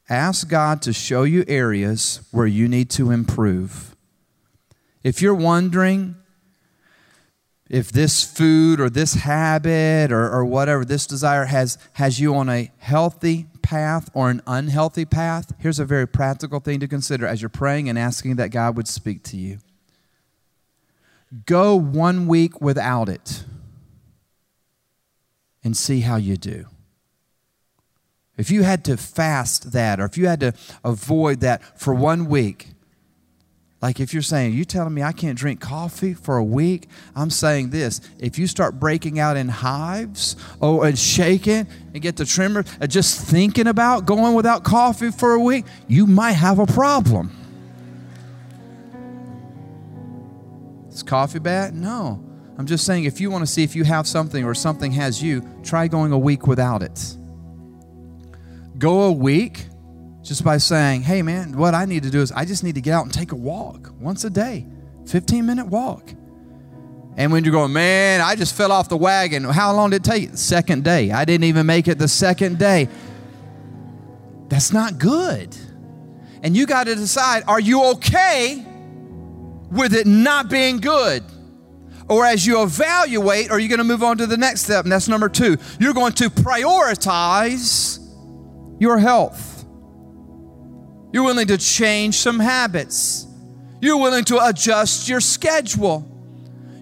Ask 0.08 0.48
God 0.48 0.80
to 0.82 0.92
show 0.94 1.24
you 1.24 1.44
areas 1.48 2.20
where 2.30 2.46
you 2.46 2.66
need 2.66 2.88
to 2.90 3.10
improve. 3.10 3.94
If 5.02 5.20
you're 5.20 5.34
wondering, 5.34 6.16
if 7.68 7.92
this 7.92 8.24
food 8.24 8.80
or 8.80 8.88
this 8.88 9.14
habit 9.14 10.10
or, 10.10 10.30
or 10.30 10.44
whatever, 10.44 10.84
this 10.84 11.06
desire 11.06 11.44
has, 11.44 11.76
has 11.94 12.18
you 12.18 12.34
on 12.34 12.48
a 12.48 12.70
healthy 12.78 13.46
path 13.62 14.08
or 14.14 14.30
an 14.30 14.40
unhealthy 14.46 15.04
path, 15.04 15.52
here's 15.58 15.78
a 15.78 15.84
very 15.84 16.06
practical 16.06 16.60
thing 16.60 16.80
to 16.80 16.88
consider 16.88 17.26
as 17.26 17.42
you're 17.42 17.50
praying 17.50 17.88
and 17.88 17.98
asking 17.98 18.36
that 18.36 18.48
God 18.48 18.76
would 18.76 18.88
speak 18.88 19.22
to 19.24 19.36
you. 19.36 19.58
Go 21.44 21.76
one 21.76 22.26
week 22.26 22.60
without 22.60 23.10
it 23.10 23.44
and 25.62 25.76
see 25.76 26.00
how 26.00 26.16
you 26.16 26.38
do. 26.38 26.66
If 28.38 28.50
you 28.50 28.62
had 28.62 28.84
to 28.86 28.96
fast 28.96 29.72
that 29.72 30.00
or 30.00 30.06
if 30.06 30.16
you 30.16 30.28
had 30.28 30.40
to 30.40 30.54
avoid 30.82 31.40
that 31.40 31.78
for 31.78 31.92
one 31.92 32.26
week, 32.26 32.68
like 33.80 34.00
if 34.00 34.12
you're 34.12 34.22
saying, 34.22 34.54
you 34.54 34.64
telling 34.64 34.92
me 34.92 35.02
I 35.02 35.12
can't 35.12 35.38
drink 35.38 35.60
coffee 35.60 36.12
for 36.12 36.36
a 36.36 36.42
week? 36.42 36.88
I'm 37.14 37.30
saying 37.30 37.70
this. 37.70 38.00
If 38.18 38.36
you 38.36 38.48
start 38.48 38.80
breaking 38.80 39.20
out 39.20 39.36
in 39.36 39.48
hives 39.48 40.34
oh, 40.60 40.82
and 40.82 40.98
shaking 40.98 41.68
and 41.94 42.02
get 42.02 42.16
the 42.16 42.24
tremor 42.24 42.64
and 42.80 42.90
just 42.90 43.20
thinking 43.20 43.68
about 43.68 44.04
going 44.04 44.34
without 44.34 44.64
coffee 44.64 45.12
for 45.12 45.32
a 45.34 45.40
week, 45.40 45.64
you 45.86 46.08
might 46.08 46.32
have 46.32 46.58
a 46.58 46.66
problem. 46.66 47.30
Is 50.88 51.04
coffee 51.04 51.38
bad? 51.38 51.74
No. 51.74 52.24
I'm 52.58 52.66
just 52.66 52.84
saying 52.84 53.04
if 53.04 53.20
you 53.20 53.30
want 53.30 53.42
to 53.42 53.46
see 53.46 53.62
if 53.62 53.76
you 53.76 53.84
have 53.84 54.08
something 54.08 54.44
or 54.44 54.54
something 54.54 54.90
has 54.92 55.22
you, 55.22 55.48
try 55.62 55.86
going 55.86 56.10
a 56.10 56.18
week 56.18 56.48
without 56.48 56.82
it. 56.82 57.16
Go 58.76 59.02
a 59.02 59.12
week 59.12 59.66
just 60.22 60.44
by 60.44 60.58
saying, 60.58 61.02
hey, 61.02 61.22
man, 61.22 61.56
what 61.56 61.74
I 61.74 61.84
need 61.84 62.02
to 62.02 62.10
do 62.10 62.20
is 62.20 62.32
I 62.32 62.44
just 62.44 62.64
need 62.64 62.74
to 62.74 62.80
get 62.80 62.92
out 62.92 63.04
and 63.04 63.12
take 63.12 63.32
a 63.32 63.36
walk 63.36 63.92
once 64.00 64.24
a 64.24 64.30
day, 64.30 64.66
15 65.06 65.46
minute 65.46 65.66
walk. 65.66 66.12
And 67.16 67.32
when 67.32 67.42
you're 67.42 67.52
going, 67.52 67.72
man, 67.72 68.20
I 68.20 68.36
just 68.36 68.54
fell 68.54 68.70
off 68.70 68.88
the 68.88 68.96
wagon, 68.96 69.42
how 69.44 69.74
long 69.74 69.90
did 69.90 70.06
it 70.06 70.10
take? 70.10 70.36
Second 70.36 70.84
day. 70.84 71.10
I 71.10 71.24
didn't 71.24 71.44
even 71.44 71.66
make 71.66 71.88
it 71.88 71.98
the 71.98 72.06
second 72.06 72.58
day. 72.58 72.88
That's 74.48 74.72
not 74.72 74.98
good. 74.98 75.56
And 76.42 76.56
you 76.56 76.66
got 76.66 76.84
to 76.84 76.94
decide 76.94 77.42
are 77.48 77.60
you 77.60 77.84
okay 77.92 78.64
with 79.70 79.94
it 79.94 80.06
not 80.06 80.48
being 80.48 80.78
good? 80.78 81.24
Or 82.08 82.24
as 82.24 82.46
you 82.46 82.62
evaluate, 82.62 83.50
are 83.50 83.58
you 83.58 83.68
going 83.68 83.78
to 83.78 83.84
move 83.84 84.02
on 84.02 84.18
to 84.18 84.26
the 84.26 84.36
next 84.36 84.62
step? 84.62 84.84
And 84.84 84.92
that's 84.92 85.08
number 85.08 85.28
two. 85.28 85.58
You're 85.78 85.92
going 85.92 86.14
to 86.14 86.30
prioritize 86.30 87.98
your 88.80 88.98
health. 88.98 89.57
You're 91.12 91.24
willing 91.24 91.46
to 91.48 91.58
change 91.58 92.16
some 92.16 92.38
habits. 92.38 93.26
You're 93.80 93.98
willing 93.98 94.24
to 94.24 94.44
adjust 94.44 95.08
your 95.08 95.20
schedule. 95.20 96.06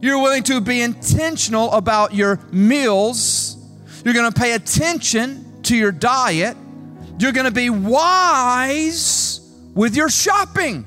You're 0.01 0.21
willing 0.21 0.43
to 0.45 0.61
be 0.61 0.83
intentional 0.83 1.73
about 1.73 2.15
your 2.15 2.41
meals. 2.53 3.57
You're 4.05 4.15
going 4.15 4.31
to 4.31 4.39
pay 4.39 4.53
attention 4.53 5.63
to 5.65 5.77
your 5.77 5.93
diet. 5.93 6.57
You're 7.19 7.33
going 7.33 7.47
to 7.47 7.53
be 7.53 7.71
wise 7.71 9.41
with 9.75 9.97
your 9.97 10.09
shopping. 10.09 10.85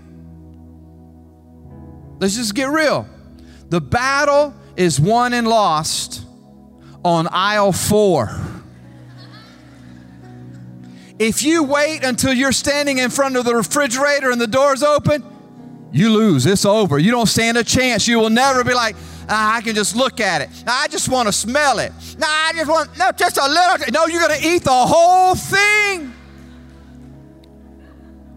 Let's 2.19 2.36
just 2.36 2.54
get 2.54 2.69
real. 2.69 3.08
The 3.69 3.80
battle 3.80 4.54
is 4.75 4.99
won 4.99 5.34
and 5.34 5.47
lost 5.47 6.23
on 7.04 7.28
aisle 7.32 7.71
four. 7.71 8.30
If 11.19 11.43
you 11.43 11.63
wait 11.63 12.03
until 12.03 12.34
you're 12.34 12.53
standing 12.53 12.97
in 12.97 13.10
front 13.10 13.36
of 13.36 13.43
the 13.43 13.53
refrigerator 13.53 14.32
and 14.32 14.39
the 14.39 14.47
door's 14.47 14.82
open, 14.82 15.23
you 15.91 16.12
lose. 16.12 16.45
It's 16.45 16.65
over. 16.65 16.97
You 16.97 17.12
don't 17.12 17.27
stand 17.27 17.58
a 17.58 17.63
chance. 17.63 18.08
You 18.08 18.19
will 18.19 18.29
never 18.29 18.63
be 18.63 18.73
like, 18.73 18.95
ah, 19.27 19.58
I 19.58 19.62
can 19.62 19.75
just 19.75 19.95
look 19.95 20.21
at 20.21 20.41
it. 20.41 20.49
I 20.65 20.88
just 20.88 21.10
want 21.10 21.27
to 21.27 21.34
smell 21.34 21.79
it. 21.79 21.91
No, 22.17 22.25
I 22.27 22.53
just 22.55 22.69
want, 22.69 22.97
no, 22.97 23.12
just 23.12 23.38
a 23.38 23.47
little. 23.47 23.91
No, 23.91 24.05
you're 24.05 24.25
going 24.25 24.39
to 24.39 24.47
eat 24.47 24.63
the 24.63 24.71
whole 24.71 25.36
thing. 25.36 26.13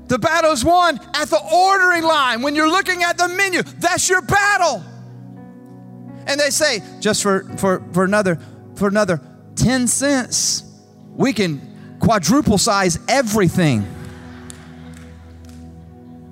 The 0.08 0.18
battle's 0.18 0.64
won 0.64 0.98
at 1.14 1.28
the 1.28 1.40
ordering 1.54 2.02
line. 2.02 2.42
When 2.42 2.54
you're 2.54 2.70
looking 2.70 3.02
at 3.02 3.16
the 3.16 3.28
menu, 3.28 3.62
that's 3.62 4.08
your 4.08 4.22
battle. 4.22 4.82
And 6.26 6.38
they 6.38 6.50
say, 6.50 6.82
just 7.00 7.22
for, 7.22 7.44
for, 7.56 7.82
for 7.92 8.04
another 8.04 8.38
for 8.74 8.88
another 8.88 9.20
10 9.56 9.86
cents, 9.86 10.64
we 11.10 11.32
can 11.32 11.71
quadruple 12.02 12.58
size 12.58 12.98
everything. 13.08 13.86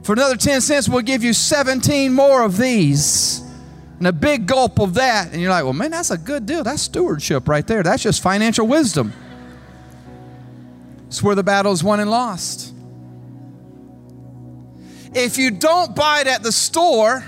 For 0.02 0.14
another 0.14 0.37
10 0.37 0.61
cents, 0.61 0.88
we'll 0.88 1.02
give 1.02 1.22
you 1.22 1.33
17 1.33 2.12
more 2.12 2.42
of 2.42 2.56
these 2.56 3.40
and 3.98 4.06
a 4.06 4.12
big 4.12 4.46
gulp 4.46 4.80
of 4.80 4.94
that. 4.94 5.33
And 5.33 5.40
you're 5.40 5.50
like, 5.50 5.62
well, 5.62 5.72
man, 5.72 5.92
that's 5.92 6.11
a 6.11 6.18
good 6.18 6.44
deal. 6.44 6.64
That's 6.64 6.83
stewardship 6.83 7.48
right 7.48 7.64
there. 7.64 7.85
That's 7.85 8.02
just 8.02 8.20
financial 8.20 8.66
wisdom. 8.66 9.12
It's 11.06 11.22
where 11.22 11.37
the 11.37 11.44
battle 11.44 11.70
is 11.72 11.85
won 11.85 12.00
and 12.00 12.11
lost. 12.11 12.74
If 15.14 15.38
you 15.38 15.52
don't 15.52 15.94
buy 15.94 16.22
it 16.22 16.26
at 16.26 16.42
the 16.42 16.52
store, 16.52 17.24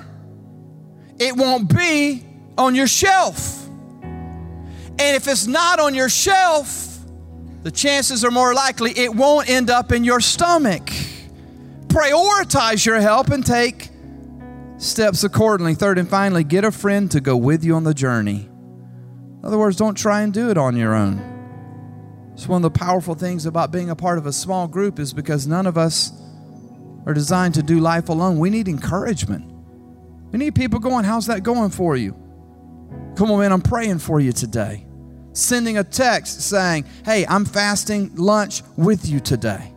it 1.18 1.36
won't 1.36 1.72
be 1.72 2.24
on 2.58 2.74
your 2.74 2.86
shelf. 2.86 3.68
And 4.02 5.16
if 5.16 5.28
it's 5.28 5.46
not 5.46 5.78
on 5.78 5.94
your 5.94 6.08
shelf, 6.08 6.91
the 7.62 7.70
chances 7.70 8.24
are 8.24 8.30
more 8.30 8.54
likely 8.54 8.90
it 8.98 9.14
won't 9.14 9.48
end 9.48 9.70
up 9.70 9.92
in 9.92 10.02
your 10.02 10.20
stomach. 10.20 10.90
Prioritize 11.86 12.84
your 12.84 13.00
help 13.00 13.28
and 13.28 13.44
take 13.44 13.90
steps 14.78 15.22
accordingly. 15.22 15.74
Third 15.74 15.98
and 15.98 16.08
finally, 16.08 16.42
get 16.42 16.64
a 16.64 16.72
friend 16.72 17.10
to 17.12 17.20
go 17.20 17.36
with 17.36 17.64
you 17.64 17.74
on 17.74 17.84
the 17.84 17.94
journey. 17.94 18.48
In 18.48 19.40
other 19.44 19.58
words, 19.58 19.76
don't 19.76 19.94
try 19.94 20.22
and 20.22 20.32
do 20.32 20.50
it 20.50 20.58
on 20.58 20.76
your 20.76 20.94
own. 20.94 21.28
It's 22.32 22.48
one 22.48 22.64
of 22.64 22.72
the 22.72 22.78
powerful 22.78 23.14
things 23.14 23.46
about 23.46 23.70
being 23.70 23.90
a 23.90 23.96
part 23.96 24.18
of 24.18 24.26
a 24.26 24.32
small 24.32 24.66
group 24.66 24.98
is 24.98 25.12
because 25.12 25.46
none 25.46 25.66
of 25.66 25.78
us 25.78 26.12
are 27.06 27.14
designed 27.14 27.54
to 27.54 27.62
do 27.62 27.78
life 27.78 28.08
alone. 28.08 28.38
We 28.38 28.50
need 28.50 28.68
encouragement. 28.68 29.52
We 30.32 30.38
need 30.38 30.54
people 30.54 30.80
going, 30.80 31.04
How's 31.04 31.26
that 31.26 31.42
going 31.42 31.70
for 31.70 31.96
you? 31.96 32.12
Come 33.16 33.30
on, 33.30 33.40
man, 33.40 33.52
I'm 33.52 33.60
praying 33.60 33.98
for 33.98 34.18
you 34.18 34.32
today 34.32 34.86
sending 35.32 35.78
a 35.78 35.84
text 35.84 36.42
saying, 36.42 36.84
Hey, 37.04 37.26
I'm 37.26 37.44
fasting 37.44 38.14
lunch 38.16 38.62
with 38.76 39.08
you 39.08 39.20
today. 39.20 39.72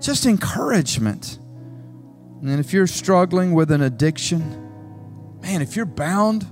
Just 0.00 0.26
encouragement. 0.26 1.38
And 2.42 2.60
if 2.60 2.72
you're 2.72 2.86
struggling 2.86 3.52
with 3.52 3.70
an 3.70 3.82
addiction, 3.82 4.40
man, 5.40 5.62
if 5.62 5.74
you're 5.74 5.86
bound 5.86 6.46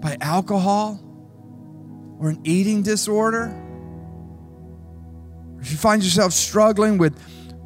by 0.00 0.16
alcohol 0.20 1.00
or 2.18 2.28
an 2.28 2.40
eating 2.44 2.82
disorder, 2.82 3.54
if 5.60 5.70
you 5.70 5.76
find 5.76 6.02
yourself 6.02 6.32
struggling 6.32 6.98
with 6.98 7.18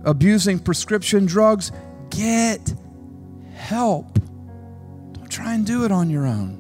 abusing 0.05 0.59
prescription 0.59 1.27
drugs, 1.27 1.73
get 2.11 2.75
help. 3.55 4.19
Don't 5.13 5.31
try 5.31 5.55
and 5.55 5.67
do 5.67 5.85
it 5.85 5.93
on 5.93 6.11
your 6.11 6.27
own. 6.27 6.59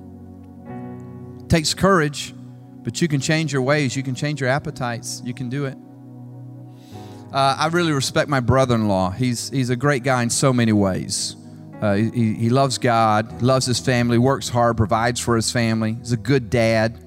It 1.42 1.48
takes 1.50 1.74
courage 1.74 2.34
but 2.82 3.00
you 3.00 3.08
can 3.08 3.20
change 3.20 3.52
your 3.52 3.62
ways, 3.62 3.96
you 3.96 4.02
can 4.02 4.14
change 4.14 4.40
your 4.40 4.50
appetites, 4.50 5.22
you 5.24 5.34
can 5.34 5.48
do 5.48 5.66
it. 5.66 5.76
Uh, 7.32 7.56
I 7.58 7.68
really 7.68 7.92
respect 7.92 8.28
my 8.28 8.40
brother 8.40 8.74
in 8.74 8.88
law. 8.88 9.10
He's, 9.10 9.48
he's 9.50 9.70
a 9.70 9.76
great 9.76 10.02
guy 10.02 10.22
in 10.22 10.28
so 10.28 10.52
many 10.52 10.72
ways. 10.72 11.36
Uh, 11.80 11.94
he, 11.94 12.34
he 12.34 12.50
loves 12.50 12.78
God, 12.78 13.42
loves 13.42 13.64
his 13.64 13.80
family, 13.80 14.18
works 14.18 14.48
hard, 14.48 14.76
provides 14.76 15.18
for 15.18 15.34
his 15.34 15.50
family. 15.50 15.94
He's 15.94 16.12
a 16.12 16.16
good 16.16 16.50
dad 16.50 17.02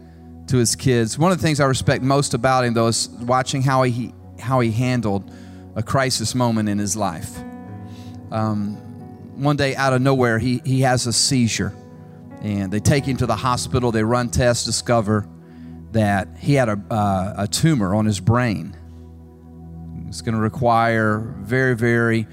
to 0.48 0.58
his 0.58 0.76
kids. 0.76 1.18
One 1.18 1.32
of 1.32 1.38
the 1.38 1.44
things 1.44 1.60
I 1.60 1.66
respect 1.66 2.04
most 2.04 2.34
about 2.34 2.66
him, 2.66 2.74
though, 2.74 2.88
is 2.88 3.08
watching 3.08 3.62
how 3.62 3.84
he, 3.84 4.14
how 4.40 4.60
he 4.62 4.72
handled 4.72 5.32
a 5.76 5.84
crisis 5.84 6.34
moment 6.34 6.70
in 6.70 6.80
his 6.80 6.96
life. 6.96 7.38
Um, 8.32 8.76
one 9.36 9.58
day 9.58 9.76
out 9.76 9.94
of 9.94 10.02
nowhere, 10.02 10.40
he, 10.40 10.62
he 10.66 10.82
has 10.82 11.06
a 11.08 11.14
seizure. 11.14 11.74
And 12.42 12.72
they 12.72 12.80
take 12.80 13.06
him 13.06 13.18
to 13.18 13.26
the 13.26 13.36
hospital. 13.36 13.92
They 13.92 14.04
run 14.04 14.30
tests, 14.30 14.66
discover 14.66 15.28
that 15.96 16.28
he 16.40 16.56
had 16.56 16.68
a, 16.68 16.78
uh, 16.92 17.34
a 17.38 17.48
tumor 17.48 17.96
on 17.96 18.06
his 18.06 18.20
brain. 18.20 18.76
It's 20.10 20.22
going 20.22 20.36
to 20.36 20.42
require 20.42 21.20
very, 21.40 21.74
very 21.74 22.28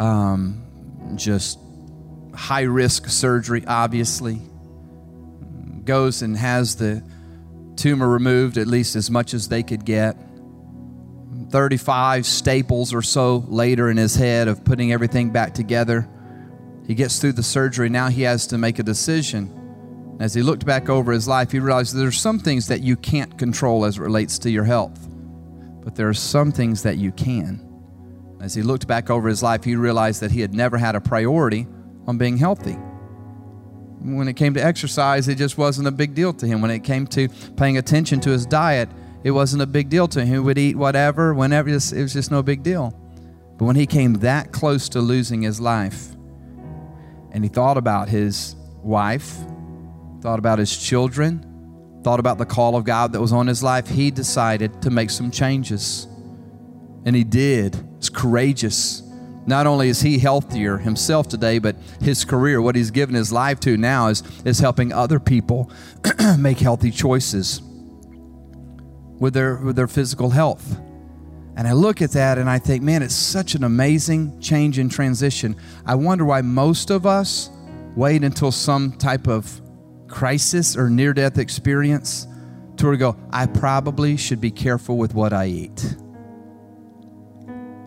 um, 0.00 1.12
just 1.14 1.58
high 2.34 2.62
risk 2.62 3.06
surgery, 3.08 3.62
obviously. 3.66 4.40
Goes 5.84 6.22
and 6.22 6.34
has 6.34 6.76
the 6.76 7.02
tumor 7.76 8.08
removed, 8.08 8.56
at 8.56 8.66
least 8.66 8.96
as 8.96 9.10
much 9.10 9.34
as 9.34 9.48
they 9.48 9.62
could 9.62 9.84
get. 9.84 10.16
35 11.50 12.24
staples 12.24 12.94
or 12.94 13.02
so 13.02 13.44
later 13.48 13.90
in 13.90 13.98
his 13.98 14.14
head 14.14 14.48
of 14.48 14.64
putting 14.64 14.92
everything 14.92 15.28
back 15.28 15.52
together. 15.52 16.08
He 16.86 16.94
gets 16.94 17.18
through 17.20 17.32
the 17.32 17.42
surgery. 17.42 17.90
Now 17.90 18.08
he 18.08 18.22
has 18.22 18.46
to 18.46 18.56
make 18.56 18.78
a 18.78 18.82
decision. 18.82 19.63
As 20.20 20.32
he 20.32 20.42
looked 20.42 20.64
back 20.64 20.88
over 20.88 21.12
his 21.12 21.26
life, 21.26 21.50
he 21.50 21.58
realized 21.58 21.94
there 21.94 22.06
are 22.06 22.12
some 22.12 22.38
things 22.38 22.68
that 22.68 22.82
you 22.82 22.96
can't 22.96 23.36
control 23.36 23.84
as 23.84 23.98
it 23.98 24.02
relates 24.02 24.38
to 24.40 24.50
your 24.50 24.64
health, 24.64 25.08
but 25.82 25.96
there 25.96 26.08
are 26.08 26.14
some 26.14 26.52
things 26.52 26.82
that 26.84 26.98
you 26.98 27.10
can. 27.12 27.60
As 28.40 28.54
he 28.54 28.62
looked 28.62 28.86
back 28.86 29.10
over 29.10 29.28
his 29.28 29.42
life, 29.42 29.64
he 29.64 29.74
realized 29.74 30.20
that 30.20 30.30
he 30.30 30.40
had 30.40 30.54
never 30.54 30.78
had 30.78 30.94
a 30.94 31.00
priority 31.00 31.66
on 32.06 32.18
being 32.18 32.36
healthy. 32.36 32.76
When 34.00 34.28
it 34.28 34.34
came 34.34 34.54
to 34.54 34.64
exercise, 34.64 35.28
it 35.28 35.36
just 35.36 35.56
wasn't 35.56 35.88
a 35.88 35.90
big 35.90 36.14
deal 36.14 36.32
to 36.34 36.46
him. 36.46 36.60
When 36.60 36.70
it 36.70 36.84
came 36.84 37.06
to 37.08 37.28
paying 37.56 37.78
attention 37.78 38.20
to 38.20 38.30
his 38.30 38.44
diet, 38.44 38.90
it 39.24 39.30
wasn't 39.30 39.62
a 39.62 39.66
big 39.66 39.88
deal 39.88 40.06
to 40.08 40.20
him. 40.20 40.28
He 40.28 40.38
would 40.38 40.58
eat 40.58 40.76
whatever, 40.76 41.32
whenever, 41.32 41.70
it 41.70 41.72
was 41.72 42.12
just 42.12 42.30
no 42.30 42.42
big 42.42 42.62
deal. 42.62 42.90
But 43.56 43.64
when 43.64 43.76
he 43.76 43.86
came 43.86 44.14
that 44.14 44.52
close 44.52 44.90
to 44.90 45.00
losing 45.00 45.42
his 45.42 45.60
life, 45.60 46.14
and 47.32 47.42
he 47.42 47.48
thought 47.48 47.78
about 47.78 48.08
his 48.10 48.54
wife, 48.82 49.38
thought 50.24 50.38
about 50.38 50.58
his 50.58 50.74
children, 50.74 52.00
thought 52.02 52.18
about 52.18 52.38
the 52.38 52.46
call 52.46 52.76
of 52.76 52.84
God 52.84 53.12
that 53.12 53.20
was 53.20 53.30
on 53.30 53.46
his 53.46 53.62
life, 53.62 53.86
he 53.86 54.10
decided 54.10 54.80
to 54.80 54.88
make 54.88 55.10
some 55.10 55.30
changes. 55.30 56.06
And 57.04 57.14
he 57.14 57.24
did. 57.24 57.76
It's 57.98 58.08
courageous. 58.08 59.02
Not 59.46 59.66
only 59.66 59.90
is 59.90 60.00
he 60.00 60.18
healthier 60.18 60.78
himself 60.78 61.28
today, 61.28 61.58
but 61.58 61.76
his 62.00 62.24
career, 62.24 62.62
what 62.62 62.74
he's 62.74 62.90
given 62.90 63.14
his 63.14 63.32
life 63.32 63.60
to 63.60 63.76
now, 63.76 64.08
is, 64.08 64.22
is 64.46 64.60
helping 64.60 64.94
other 64.94 65.20
people 65.20 65.70
make 66.38 66.58
healthy 66.58 66.90
choices 66.90 67.60
with 69.20 69.34
their, 69.34 69.56
with 69.56 69.76
their 69.76 69.88
physical 69.88 70.30
health. 70.30 70.80
And 71.54 71.68
I 71.68 71.72
look 71.72 72.00
at 72.00 72.12
that 72.12 72.38
and 72.38 72.48
I 72.48 72.60
think, 72.60 72.82
man, 72.82 73.02
it's 73.02 73.14
such 73.14 73.54
an 73.54 73.62
amazing 73.62 74.40
change 74.40 74.78
and 74.78 74.90
transition. 74.90 75.54
I 75.84 75.96
wonder 75.96 76.24
why 76.24 76.40
most 76.40 76.88
of 76.88 77.04
us 77.04 77.50
wait 77.94 78.24
until 78.24 78.50
some 78.50 78.92
type 78.92 79.28
of 79.28 79.60
crisis 80.14 80.76
or 80.76 80.88
near 80.88 81.12
death 81.12 81.38
experience 81.38 82.28
to 82.76 82.86
where 82.86 82.92
we 82.92 82.98
go, 82.98 83.16
I 83.30 83.46
probably 83.46 84.16
should 84.16 84.40
be 84.40 84.52
careful 84.52 84.96
with 84.96 85.12
what 85.12 85.32
I 85.32 85.46
eat. 85.46 85.96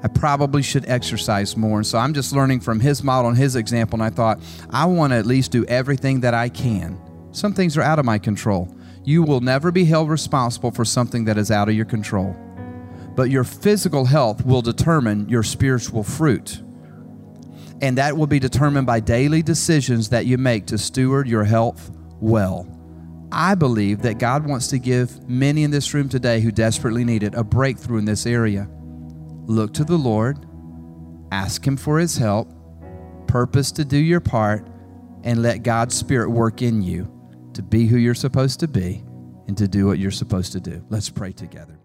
I 0.03 0.09
probably 0.09 0.61
should 0.61 0.87
exercise 0.89 1.55
more. 1.55 1.77
And 1.77 1.87
so 1.87 1.97
I'm 1.97 2.13
just 2.13 2.33
learning 2.33 2.59
from 2.59 2.81
his 2.81 3.01
model 3.01 3.29
and 3.29 3.37
his 3.37 3.55
example. 3.55 3.95
And 3.95 4.03
I 4.03 4.09
thought, 4.09 4.39
I 4.69 4.85
want 4.85 5.13
to 5.13 5.17
at 5.17 5.25
least 5.25 5.51
do 5.51 5.65
everything 5.65 6.19
that 6.19 6.33
I 6.33 6.49
can. 6.49 6.99
Some 7.31 7.53
things 7.53 7.77
are 7.77 7.81
out 7.81 7.97
of 7.97 8.05
my 8.05 8.19
control. 8.19 8.75
You 9.05 9.23
will 9.23 9.41
never 9.41 9.71
be 9.71 9.85
held 9.85 10.09
responsible 10.09 10.71
for 10.71 10.85
something 10.85 11.25
that 11.25 11.37
is 11.37 11.49
out 11.49 11.69
of 11.69 11.75
your 11.75 11.85
control 11.85 12.35
but 13.17 13.31
your 13.31 13.43
physical 13.43 14.05
health 14.05 14.45
will 14.45 14.61
determine 14.61 15.27
your 15.27 15.41
spiritual 15.41 16.03
fruit. 16.03 16.61
And 17.81 17.97
that 17.97 18.15
will 18.15 18.27
be 18.27 18.37
determined 18.37 18.85
by 18.85 18.99
daily 18.99 19.41
decisions 19.41 20.09
that 20.09 20.27
you 20.27 20.37
make 20.37 20.67
to 20.67 20.77
steward 20.77 21.27
your 21.27 21.43
health 21.43 21.89
well. 22.19 22.67
I 23.31 23.55
believe 23.55 24.01
that 24.03 24.19
God 24.19 24.47
wants 24.47 24.67
to 24.67 24.79
give 24.79 25.27
many 25.27 25.63
in 25.63 25.71
this 25.71 25.93
room 25.93 26.07
today 26.07 26.39
who 26.39 26.51
desperately 26.51 27.03
need 27.03 27.23
it 27.23 27.35
a 27.35 27.43
breakthrough 27.43 27.99
in 27.99 28.05
this 28.05 28.25
area. 28.25 28.69
Look 29.45 29.73
to 29.75 29.83
the 29.83 29.97
Lord, 29.97 30.45
ask 31.31 31.65
Him 31.65 31.77
for 31.77 31.99
His 31.99 32.17
help, 32.17 32.51
purpose 33.27 33.71
to 33.73 33.85
do 33.85 33.97
your 33.97 34.21
part, 34.21 34.67
and 35.23 35.41
let 35.41 35.63
God's 35.63 35.95
Spirit 35.95 36.29
work 36.29 36.61
in 36.61 36.81
you 36.81 37.11
to 37.53 37.61
be 37.61 37.87
who 37.87 37.97
you're 37.97 38.15
supposed 38.15 38.59
to 38.61 38.67
be 38.67 39.03
and 39.47 39.57
to 39.57 39.67
do 39.67 39.87
what 39.87 39.99
you're 39.99 40.11
supposed 40.11 40.53
to 40.53 40.59
do. 40.59 40.85
Let's 40.89 41.09
pray 41.09 41.33
together. 41.33 41.76